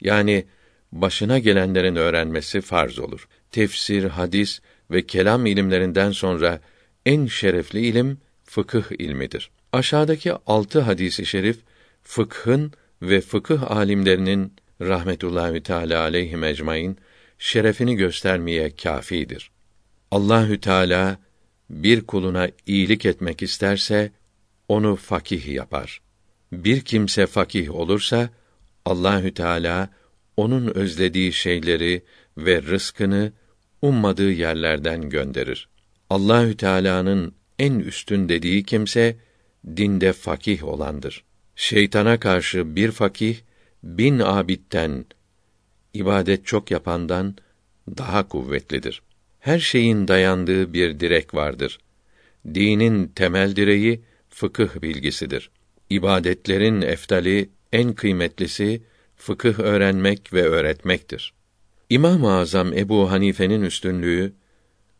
Yani 0.00 0.46
başına 0.92 1.38
gelenlerin 1.38 1.96
öğrenmesi 1.96 2.60
farz 2.60 2.98
olur. 2.98 3.28
Tefsir, 3.50 4.04
hadis 4.04 4.60
ve 4.90 5.06
kelam 5.06 5.46
ilimlerinden 5.46 6.12
sonra 6.12 6.60
en 7.06 7.26
şerefli 7.26 7.80
ilim 7.80 8.18
fıkıh 8.44 8.84
ilmidir. 8.98 9.50
Aşağıdaki 9.72 10.32
altı 10.46 10.80
hadisi 10.80 11.26
şerif 11.26 11.58
fıkhın 12.02 12.72
ve 13.02 13.20
fıkıh 13.20 13.70
alimlerinin 13.70 14.52
rahmetullahi 14.80 15.62
teala 15.62 16.00
aleyhi 16.00 16.44
ecmaîn 16.44 16.96
şerefini 17.38 17.96
göstermeye 17.96 18.70
kâfidir. 18.70 19.50
Allahü 20.10 20.60
Teala 20.60 21.18
bir 21.70 22.06
kuluna 22.06 22.48
iyilik 22.66 23.06
etmek 23.06 23.42
isterse 23.42 24.12
onu 24.68 24.96
fakih 24.96 25.46
yapar. 25.46 26.00
Bir 26.52 26.80
kimse 26.80 27.26
fakih 27.26 27.74
olursa 27.74 28.30
Allahü 28.84 29.34
Teala 29.34 29.90
onun 30.36 30.66
özlediği 30.66 31.32
şeyleri 31.32 32.02
ve 32.36 32.62
rızkını 32.62 33.32
ummadığı 33.82 34.30
yerlerden 34.30 35.10
gönderir. 35.10 35.68
Allahü 36.10 36.56
Teala'nın 36.56 37.34
en 37.58 37.78
üstün 37.78 38.28
dediği 38.28 38.64
kimse 38.64 39.16
dinde 39.76 40.12
fakih 40.12 40.64
olandır. 40.64 41.24
Şeytana 41.56 42.20
karşı 42.20 42.76
bir 42.76 42.90
fakih 42.90 43.36
bin 43.82 44.18
abitten 44.18 45.04
ibadet 45.94 46.46
çok 46.46 46.70
yapandan 46.70 47.36
daha 47.88 48.28
kuvvetlidir. 48.28 49.02
Her 49.40 49.58
şeyin 49.58 50.08
dayandığı 50.08 50.72
bir 50.72 51.00
direk 51.00 51.34
vardır. 51.34 51.78
Dinin 52.54 53.08
temel 53.08 53.56
direği 53.56 54.00
fıkıh 54.28 54.82
bilgisidir. 54.82 55.50
İbadetlerin 55.90 56.80
eftali 56.82 57.50
en 57.72 57.92
kıymetlisi 57.92 58.82
fıkıh 59.16 59.58
öğrenmek 59.58 60.32
ve 60.32 60.42
öğretmektir. 60.42 61.32
İmam-ı 61.90 62.32
Azam 62.32 62.72
Ebu 62.72 63.10
Hanife'nin 63.10 63.62
üstünlüğü 63.62 64.32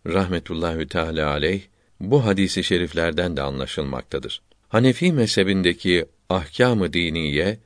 rahmetullahi 0.07 0.87
teala 0.87 1.31
aleyh 1.31 1.63
bu 2.01 2.25
hadisi 2.27 2.65
şeriflerden 2.65 3.37
de 3.37 3.43
anlaşılmaktadır. 3.43 4.43
Hanefi 4.69 5.13
mezhebindeki 5.13 6.07
ahkâm-ı 6.29 6.93
diniye 6.93 7.59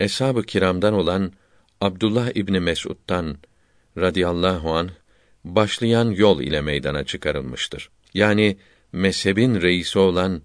eshab-ı 0.00 0.42
kiramdan 0.42 0.94
olan 0.94 1.32
Abdullah 1.80 2.36
İbni 2.36 2.60
Mes'ud'dan 2.60 3.36
radıyallahu 3.98 4.72
an 4.74 4.90
başlayan 5.44 6.10
yol 6.10 6.40
ile 6.40 6.60
meydana 6.60 7.04
çıkarılmıştır. 7.04 7.90
Yani 8.14 8.56
mezhebin 8.92 9.62
reisi 9.62 9.98
olan 9.98 10.42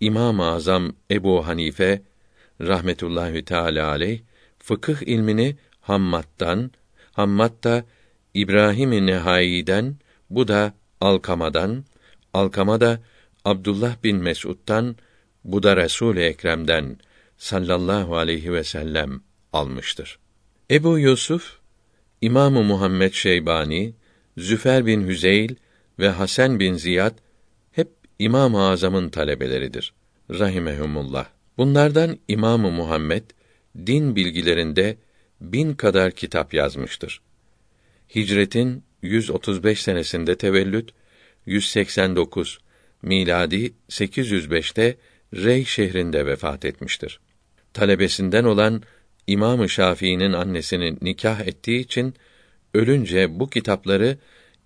İmam-ı 0.00 0.44
Azam 0.44 0.92
Ebu 1.10 1.46
Hanife 1.46 2.02
rahmetullahi 2.60 3.44
teala 3.44 3.88
aleyh 3.88 4.20
fıkıh 4.58 5.02
ilmini 5.02 5.56
Hammad'dan, 5.80 6.70
Hammad 7.12 7.64
da 7.64 7.84
İbrahim-i 8.34 9.06
Nehai'den, 9.06 9.96
bu 10.30 10.48
da 10.48 10.72
Alkama'dan, 11.00 11.84
Alkama 12.34 12.80
da 12.80 13.00
Abdullah 13.44 14.02
bin 14.04 14.16
Mes'ud'dan, 14.16 14.96
bu 15.44 15.62
da 15.62 15.76
Resul-i 15.76 16.20
Ekrem'den 16.20 16.98
sallallahu 17.38 18.16
aleyhi 18.16 18.52
ve 18.52 18.64
sellem 18.64 19.20
almıştır. 19.52 20.18
Ebu 20.70 20.98
Yusuf 20.98 21.58
İmamı 22.20 22.62
Muhammed 22.62 23.12
Şeybani, 23.12 23.94
Züfer 24.38 24.86
bin 24.86 25.08
Hüzeyl 25.08 25.54
ve 25.98 26.08
Hasan 26.08 26.60
bin 26.60 26.74
Ziyad 26.74 27.18
hep 27.72 27.88
İmam-ı 28.18 28.68
Azam'ın 28.68 29.08
talebeleridir. 29.08 29.92
Rahimehumullah. 30.30 31.26
Bunlardan 31.56 32.18
İmamı 32.28 32.70
Muhammed 32.70 33.22
din 33.86 34.16
bilgilerinde 34.16 34.96
bin 35.40 35.74
kadar 35.74 36.12
kitap 36.12 36.54
yazmıştır. 36.54 37.20
Hicretin 38.14 38.82
135 39.02 39.82
senesinde 39.82 40.36
tevellüt, 40.36 40.90
189 41.46 42.58
miladi 43.02 43.72
805'te 43.90 44.96
Rey 45.34 45.64
şehrinde 45.64 46.26
vefat 46.26 46.64
etmiştir. 46.64 47.20
Talebesinden 47.72 48.44
olan 48.44 48.82
İmam-ı 49.26 49.68
Şafii'nin 49.68 50.32
annesini 50.32 50.96
nikah 51.02 51.40
ettiği 51.40 51.80
için 51.80 52.14
ölünce 52.74 53.40
bu 53.40 53.50
kitapları 53.50 54.18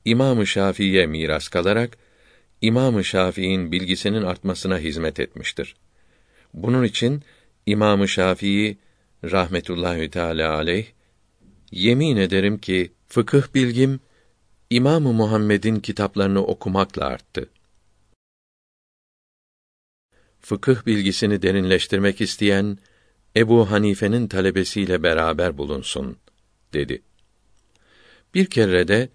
İmam-ı 0.04 0.46
Şafii'ye 0.46 1.06
miras 1.06 1.48
kalarak 1.48 1.98
İmam-ı 2.60 3.04
Şafii'nin 3.04 3.72
bilgisinin 3.72 4.22
artmasına 4.22 4.78
hizmet 4.78 5.20
etmiştir. 5.20 5.76
Bunun 6.54 6.84
için 6.84 7.22
İmam-ı 7.66 8.08
Şafii 8.08 8.78
rahmetullahi 9.24 10.10
teala 10.10 10.54
aleyh 10.54 10.86
yemin 11.70 12.16
ederim 12.16 12.58
ki 12.58 12.92
fıkıh 13.08 13.54
bilgim 13.54 14.00
İmam-ı 14.70 15.12
Muhammed'in 15.12 15.80
kitaplarını 15.80 16.44
okumakla 16.44 17.04
arttı. 17.04 17.48
Fıkıh 20.40 20.86
bilgisini 20.86 21.42
derinleştirmek 21.42 22.20
isteyen 22.20 22.78
Ebu 23.36 23.70
Hanife'nin 23.70 24.28
talebesiyle 24.28 25.02
beraber 25.02 25.58
bulunsun 25.58 26.16
dedi. 26.72 27.02
Bir 28.34 28.46
kere 28.46 28.88
de 28.88 29.08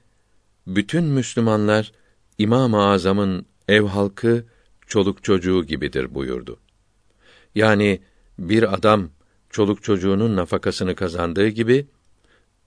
bütün 0.67 1.03
Müslümanlar 1.03 1.91
İmam-ı 2.37 2.83
Azam'ın 2.83 3.45
ev 3.67 3.83
halkı 3.83 4.45
çoluk 4.87 5.23
çocuğu 5.23 5.65
gibidir 5.65 6.15
buyurdu. 6.15 6.59
Yani 7.55 8.01
bir 8.39 8.73
adam 8.73 9.09
çoluk 9.49 9.83
çocuğunun 9.83 10.35
nafakasını 10.35 10.95
kazandığı 10.95 11.47
gibi 11.47 11.87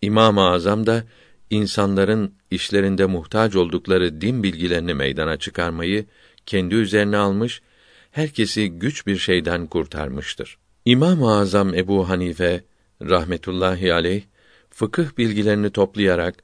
İmam-ı 0.03 0.41
Azam 0.41 0.87
da 0.87 1.05
insanların 1.51 2.35
işlerinde 2.51 3.07
muhtaç 3.07 3.57
oldukları 3.57 4.21
din 4.21 4.43
bilgilerini 4.43 4.95
meydana 4.95 5.37
çıkarmayı 5.37 6.07
kendi 6.47 6.75
üzerine 6.75 7.17
almış, 7.17 7.63
herkesi 8.11 8.71
güç 8.71 9.07
bir 9.07 9.17
şeyden 9.17 9.67
kurtarmıştır. 9.67 10.59
İmam-ı 10.85 11.39
Azam 11.39 11.75
Ebu 11.75 12.09
Hanife 12.09 12.65
rahmetullahi 13.03 13.95
aleyh 13.95 14.23
fıkıh 14.71 15.19
bilgilerini 15.19 15.71
toplayarak 15.71 16.35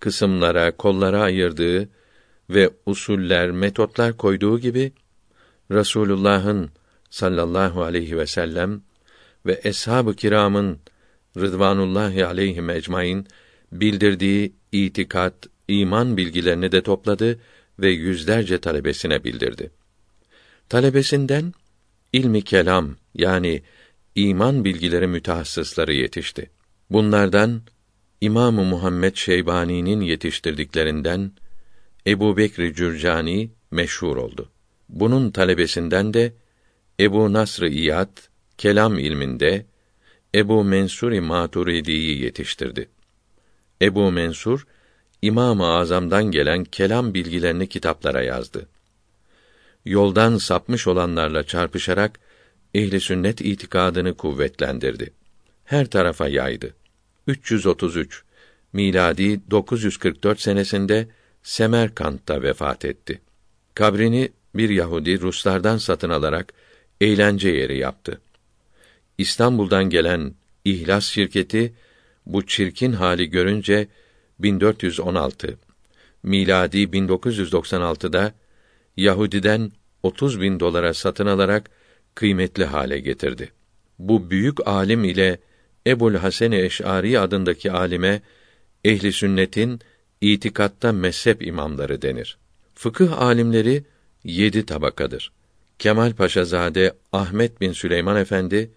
kısımlara, 0.00 0.76
kollara 0.76 1.22
ayırdığı 1.22 1.88
ve 2.50 2.70
usuller, 2.86 3.50
metotlar 3.50 4.16
koyduğu 4.16 4.58
gibi 4.58 4.92
Rasulullah'ın 5.70 6.70
sallallahu 7.10 7.82
aleyhi 7.82 8.18
ve 8.18 8.26
sellem 8.26 8.82
ve 9.46 9.60
eshab-ı 9.64 10.14
kiramın 10.14 10.78
rıdvanullahi 11.36 12.26
aleyhim 12.26 12.70
ecmaîn 12.70 13.26
bildirdiği 13.72 14.52
itikat, 14.72 15.34
iman 15.68 16.16
bilgilerini 16.16 16.72
de 16.72 16.82
topladı 16.82 17.40
ve 17.78 17.90
yüzlerce 17.90 18.58
talebesine 18.58 19.24
bildirdi. 19.24 19.70
Talebesinden 20.68 21.52
ilmi 22.12 22.42
kelam 22.42 22.96
yani 23.14 23.62
iman 24.14 24.64
bilgileri 24.64 25.06
mütehassısları 25.06 25.92
yetişti. 25.92 26.50
Bunlardan 26.90 27.62
İmamı 28.20 28.64
Muhammed 28.64 29.16
Şeybani'nin 29.16 30.00
yetiştirdiklerinden 30.00 31.32
Ebu 32.06 32.36
Bekr 32.36 32.72
Cürcani 32.74 33.50
meşhur 33.70 34.16
oldu. 34.16 34.48
Bunun 34.88 35.30
talebesinden 35.30 36.14
de 36.14 36.32
Ebu 37.00 37.32
Nasr 37.32 37.62
İyad 37.62 38.18
kelam 38.58 38.98
ilminde 38.98 39.66
Ebu 40.34 40.64
Mensur 40.64 41.12
Maturidi'yi 41.12 42.22
yetiştirdi. 42.22 42.88
Ebu 43.82 44.12
Mensur 44.12 44.66
İmam-ı 45.22 45.66
Azam'dan 45.66 46.24
gelen 46.24 46.64
kelam 46.64 47.14
bilgilerini 47.14 47.68
kitaplara 47.68 48.22
yazdı. 48.22 48.68
Yoldan 49.84 50.36
sapmış 50.36 50.86
olanlarla 50.86 51.42
çarpışarak 51.42 52.20
ehli 52.74 53.00
sünnet 53.00 53.40
itikadını 53.40 54.16
kuvvetlendirdi. 54.16 55.12
Her 55.64 55.86
tarafa 55.86 56.28
yaydı. 56.28 56.74
333 57.26 58.22
miladi 58.72 59.50
944 59.50 60.40
senesinde 60.40 61.08
Semerkant'ta 61.42 62.42
vefat 62.42 62.84
etti. 62.84 63.20
Kabrini 63.74 64.32
bir 64.54 64.68
Yahudi 64.68 65.20
Ruslardan 65.20 65.78
satın 65.78 66.10
alarak 66.10 66.54
eğlence 67.00 67.48
yeri 67.48 67.78
yaptı. 67.78 68.20
İstanbul'dan 69.18 69.90
gelen 69.90 70.34
İhlas 70.64 71.04
şirketi 71.04 71.74
bu 72.26 72.46
çirkin 72.46 72.92
hali 72.92 73.30
görünce 73.30 73.88
1416 74.38 75.58
miladi 76.22 76.78
1996'da 76.78 78.32
Yahudiden 78.96 79.72
30 80.02 80.40
bin 80.40 80.60
dolara 80.60 80.94
satın 80.94 81.26
alarak 81.26 81.70
kıymetli 82.14 82.64
hale 82.64 82.98
getirdi. 82.98 83.52
Bu 83.98 84.30
büyük 84.30 84.68
alim 84.68 85.04
ile 85.04 85.38
Ebul 85.86 86.14
Hasan 86.14 86.52
Eş'ari 86.52 87.20
adındaki 87.20 87.72
alime 87.72 88.22
ehli 88.84 89.12
sünnetin 89.12 89.80
itikatta 90.20 90.92
mezhep 90.92 91.46
imamları 91.46 92.02
denir. 92.02 92.38
Fıkıh 92.74 93.22
alimleri 93.22 93.84
yedi 94.24 94.66
tabakadır. 94.66 95.32
Kemal 95.78 96.12
Paşazade 96.12 96.92
Ahmet 97.12 97.60
bin 97.60 97.72
Süleyman 97.72 98.16
Efendi 98.16 98.70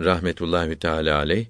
rahmetullahi 0.00 0.76
teala 0.76 1.16
aleyh 1.16 1.46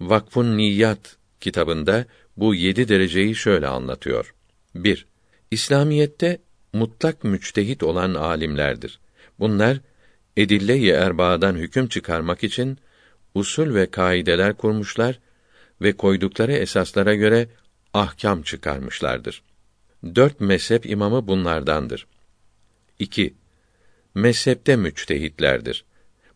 Vakfun 0.00 0.56
Niyat 0.56 1.16
kitabında 1.40 2.04
bu 2.36 2.54
yedi 2.54 2.88
dereceyi 2.88 3.34
şöyle 3.34 3.66
anlatıyor. 3.66 4.34
1. 4.74 5.06
İslamiyette 5.50 6.38
mutlak 6.72 7.24
müçtehit 7.24 7.82
olan 7.82 8.14
alimlerdir. 8.14 9.00
Bunlar 9.38 9.80
edille-i 10.36 10.90
erba'dan 10.90 11.54
hüküm 11.54 11.88
çıkarmak 11.88 12.44
için 12.44 12.78
usul 13.38 13.74
ve 13.74 13.90
kaideler 13.90 14.54
kurmuşlar 14.54 15.20
ve 15.82 15.92
koydukları 15.92 16.52
esaslara 16.52 17.14
göre 17.14 17.48
ahkam 17.94 18.42
çıkarmışlardır. 18.42 19.42
Dört 20.14 20.40
mezhep 20.40 20.86
imamı 20.86 21.28
bunlardandır. 21.28 22.06
2. 22.98 23.34
Mezhepte 24.14 24.76
müçtehitlerdir. 24.76 25.84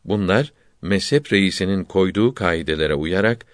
Bunlar 0.05 0.53
mezhep 0.83 1.33
reisinin 1.33 1.85
koyduğu 1.85 2.35
kaidelere 2.35 2.95
uyarak 2.95 3.47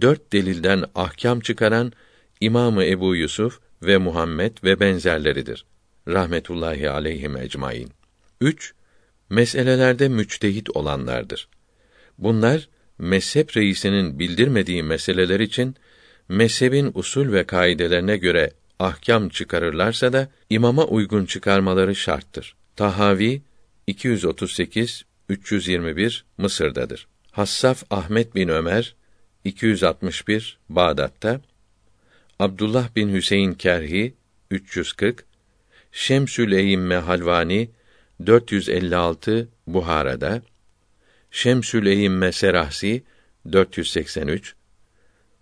dört 0.00 0.32
delilden 0.32 0.84
ahkam 0.94 1.40
çıkaran 1.40 1.92
İmamı 2.40 2.84
Ebu 2.84 3.16
Yusuf 3.16 3.60
ve 3.82 3.98
Muhammed 3.98 4.56
ve 4.64 4.80
benzerleridir. 4.80 5.64
Rahmetullahi 6.08 6.90
aleyhim 6.90 7.36
ecmaîn. 7.36 7.90
3. 8.40 8.74
Meselelerde 9.30 10.08
müçtehit 10.08 10.76
olanlardır. 10.76 11.48
Bunlar 12.18 12.68
mezhep 12.98 13.56
reisinin 13.56 14.18
bildirmediği 14.18 14.82
meseleler 14.82 15.40
için 15.40 15.76
mezhebin 16.28 16.90
usul 16.94 17.32
ve 17.32 17.44
kaidelerine 17.44 18.16
göre 18.16 18.50
ahkam 18.78 19.28
çıkarırlarsa 19.28 20.12
da 20.12 20.28
imama 20.50 20.84
uygun 20.84 21.26
çıkarmaları 21.26 21.96
şarttır. 21.96 22.56
Tahavi 22.76 23.42
238 23.86 25.04
321 25.28 26.24
Mısır'dadır. 26.38 27.06
Hassaf 27.30 27.82
Ahmet 27.90 28.34
bin 28.34 28.48
Ömer 28.48 28.94
261 29.44 30.58
Bağdat'ta 30.68 31.40
Abdullah 32.38 32.96
bin 32.96 33.14
Hüseyin 33.14 33.52
Kerhi 33.52 34.14
340 34.50 35.24
Şemsül 35.92 36.52
Eyyimme 36.52 36.96
Halvani 36.96 37.70
456 38.26 39.48
Buhara'da 39.66 40.42
Şemsül 41.36 41.86
Eyyimme 41.86 42.32
Serahsi 42.32 43.02
483 43.52 44.54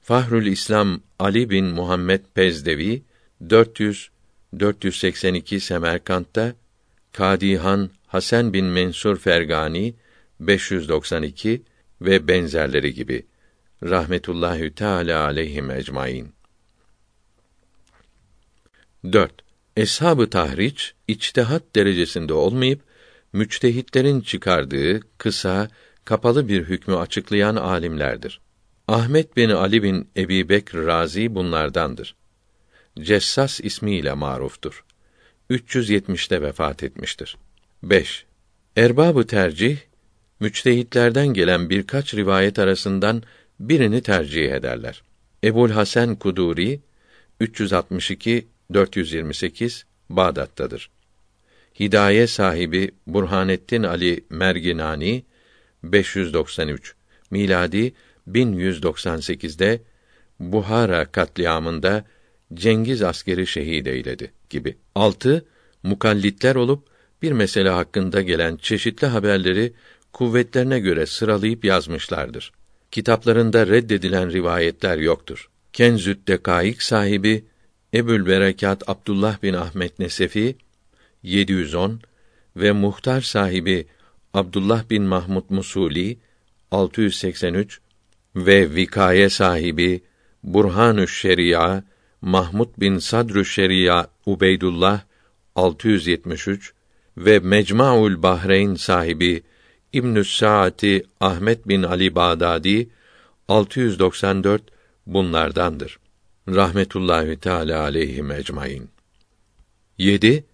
Fahrül 0.02 0.46
İslam 0.46 1.00
Ali 1.18 1.50
bin 1.50 1.64
Muhammed 1.64 2.20
Pezdevi 2.35 3.02
400 3.50 4.11
482 4.59 5.61
Semerkant'ta 5.61 6.54
Kadihan 7.12 7.90
Hasan 8.07 8.52
bin 8.52 8.64
Mensur 8.64 9.18
Fergani 9.18 9.94
592 10.40 11.62
ve 12.00 12.28
benzerleri 12.28 12.94
gibi 12.94 13.26
rahmetullahi 13.83 14.74
teala 14.74 15.24
aleyhim 15.24 15.70
ecmaîn. 15.70 16.33
4. 19.12 19.33
Eshab-ı 19.76 20.30
tahriç 20.30 20.94
içtihat 21.09 21.62
derecesinde 21.76 22.33
olmayıp 22.33 22.93
müçtehitlerin 23.35 24.20
çıkardığı 24.20 25.01
kısa, 25.18 25.68
kapalı 26.05 26.49
bir 26.49 26.64
hükmü 26.64 26.97
açıklayan 26.97 27.57
alimlerdir. 27.57 28.40
Ahmet 28.88 29.37
bin 29.37 29.51
Ali 29.51 29.83
bin 29.83 30.09
Ebi 30.16 30.49
Bekr 30.49 30.77
Razi 30.77 31.35
bunlardandır. 31.35 32.14
Cessas 32.99 33.61
ismiyle 33.61 34.12
maruftur. 34.12 34.85
370'te 35.51 36.42
vefat 36.42 36.83
etmiştir. 36.83 37.37
5. 37.83 38.25
Erbabı 38.77 39.27
tercih 39.27 39.79
müçtehitlerden 40.40 41.27
gelen 41.27 41.70
birkaç 41.70 42.14
rivayet 42.14 42.59
arasından 42.59 43.23
birini 43.61 44.03
tercih 44.03 44.53
ederler. 44.53 45.03
Ebul 45.44 45.70
Hasan 45.70 46.16
Kuduri 46.16 46.81
362 47.40 48.47
428 48.75 49.85
Bağdat'tadır. 50.11 50.90
Hidaye 51.80 52.26
sahibi 52.26 52.90
Burhanettin 53.06 53.82
Ali 53.82 54.24
Merginani 54.30 55.24
593 55.82 56.94
miladi 57.30 57.92
1198'de 58.28 59.82
Buhara 60.40 61.04
katliamında 61.04 62.04
Cengiz 62.54 63.02
askeri 63.02 63.46
şehit 63.46 63.87
eyledi 63.87 64.32
gibi. 64.50 64.76
6. 64.94 65.44
Mukallitler 65.82 66.54
olup 66.54 66.87
bir 67.22 67.32
mesele 67.32 67.68
hakkında 67.68 68.22
gelen 68.22 68.56
çeşitli 68.56 69.06
haberleri 69.06 69.72
kuvvetlerine 70.12 70.80
göre 70.80 71.06
sıralayıp 71.06 71.64
yazmışlardır. 71.64 72.52
Kitaplarında 72.90 73.66
reddedilen 73.66 74.32
rivayetler 74.32 74.98
yoktur. 74.98 75.50
Kenzü't 75.72 76.28
Dekaik 76.28 76.82
sahibi 76.82 77.44
Ebül 77.94 78.26
Berekat 78.26 78.88
Abdullah 78.88 79.42
bin 79.42 79.54
Ahmet 79.54 79.98
Nesefi 79.98 80.56
710 81.24 82.00
ve 82.56 82.72
muhtar 82.72 83.20
sahibi 83.20 83.87
Abdullah 84.34 84.90
bin 84.90 85.02
Mahmud 85.02 85.44
Musuli 85.48 86.18
683 86.70 87.80
ve 88.37 88.74
vikaye 88.74 89.30
sahibi 89.30 90.02
Burhanü 90.42 91.08
Şeria 91.08 91.82
Mahmud 92.20 92.68
bin 92.78 92.98
Sadrü 92.98 93.44
Şeria 93.44 94.06
Ubeydullah 94.26 95.00
673 95.54 96.72
ve 97.16 97.38
Mecmuaul 97.38 98.22
Bahreyn 98.22 98.74
sahibi 98.74 99.42
İbnü 99.92 100.24
Saati 100.24 101.02
Ahmet 101.20 101.68
bin 101.68 101.82
Ali 101.82 102.14
Bağdadi 102.14 102.88
694 103.48 104.62
bunlardandır. 105.06 105.98
Rahmetullahi 106.48 107.37
Teala 107.37 107.80
aleyhi 107.80 108.24
ecmaîn. 108.32 108.88
7. 109.98 110.44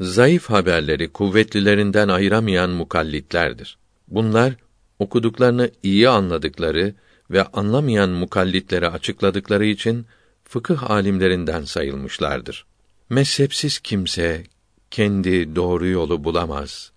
Zayıf 0.00 0.50
haberleri 0.50 1.08
kuvvetlilerinden 1.08 2.08
ayıramayan 2.08 2.70
mukallitlerdir. 2.70 3.78
Bunlar 4.08 4.54
okuduklarını 4.98 5.70
iyi 5.82 6.08
anladıkları 6.08 6.94
ve 7.30 7.44
anlamayan 7.44 8.10
mukallitlere 8.10 8.88
açıkladıkları 8.88 9.66
için 9.66 10.06
fıkıh 10.44 10.90
alimlerinden 10.90 11.64
sayılmışlardır. 11.64 12.66
Mezhepsiz 13.10 13.78
kimse 13.78 14.44
kendi 14.90 15.56
doğru 15.56 15.86
yolu 15.86 16.24
bulamaz. 16.24 16.92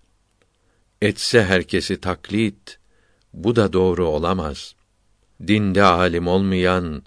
Etse 1.02 1.44
herkesi 1.44 2.00
taklit, 2.00 2.78
bu 3.34 3.56
da 3.56 3.72
doğru 3.72 4.06
olamaz. 4.06 4.74
Dinde 5.46 5.82
alim 5.82 6.26
olmayan 6.26 7.02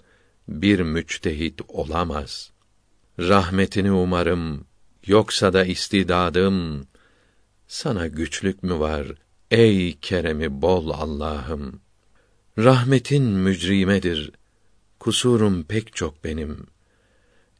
bir 0.48 0.80
müçtehit 0.80 1.60
olamaz. 1.68 2.50
Rahmetini 3.18 3.92
umarım, 3.92 4.66
yoksa 5.06 5.52
da 5.52 5.64
istidadım. 5.64 6.86
Sana 7.68 8.06
güçlük 8.06 8.62
mü 8.62 8.78
var, 8.78 9.06
ey 9.50 9.98
keremi 10.00 10.62
bol 10.62 10.90
Allah'ım? 10.90 11.80
Rahmetin 12.58 13.24
mücrimedir, 13.24 14.32
kusurum 15.00 15.62
pek 15.62 15.94
çok 15.96 16.24
benim. 16.24 16.66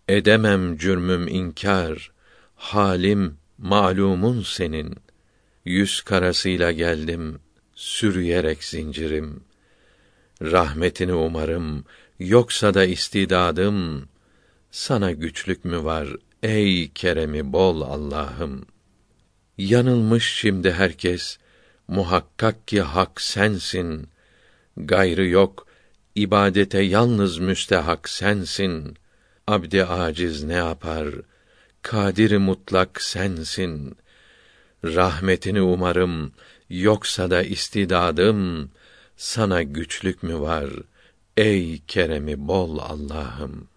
Edemem 0.09 0.77
cürmüm 0.77 1.29
inkar, 1.29 2.13
halim 2.55 3.37
malumun 3.59 4.43
senin. 4.43 4.97
Yüz 5.65 6.03
karasıyla 6.03 6.73
geldim, 6.73 7.39
sürüyerek 7.75 8.65
zincirim. 8.65 9.45
Rahmetini 10.43 11.15
umarım, 11.15 11.85
yoksa 12.19 12.75
da 12.75 12.85
istidadım. 12.85 14.09
Sana 14.71 15.13
güçlük 15.13 15.65
mü 15.65 15.85
var, 15.85 16.09
ey 16.45 16.93
keremi 16.93 17.53
bol 17.53 17.81
Allah'ım? 17.81 18.67
Yanılmış 19.59 20.33
şimdi 20.33 20.73
herkes, 20.73 21.39
muhakkak 21.89 22.69
ki 22.69 22.81
hak 22.81 23.21
sensin. 23.21 24.09
Gayrı 24.77 25.27
yok, 25.27 25.67
ibadete 26.15 26.81
yalnız 26.81 27.39
müstehak 27.39 28.09
sensin. 28.09 28.97
Abdi 29.47 29.85
aciz 29.85 30.45
ne 30.45 30.53
yapar? 30.53 31.09
Kadir 31.83 32.37
mutlak 32.37 33.03
sensin. 33.03 33.97
Rahmetini 34.85 35.63
umarım, 35.63 36.33
yoksa 36.71 37.31
da 37.31 37.43
istidadım. 37.43 38.71
Sana 39.17 39.63
güçlük 39.63 40.23
mü 40.23 40.41
var? 40.41 40.71
Ey 41.37 41.83
keremi 41.87 42.49
bol 42.49 42.79
Allah'ım! 42.79 43.74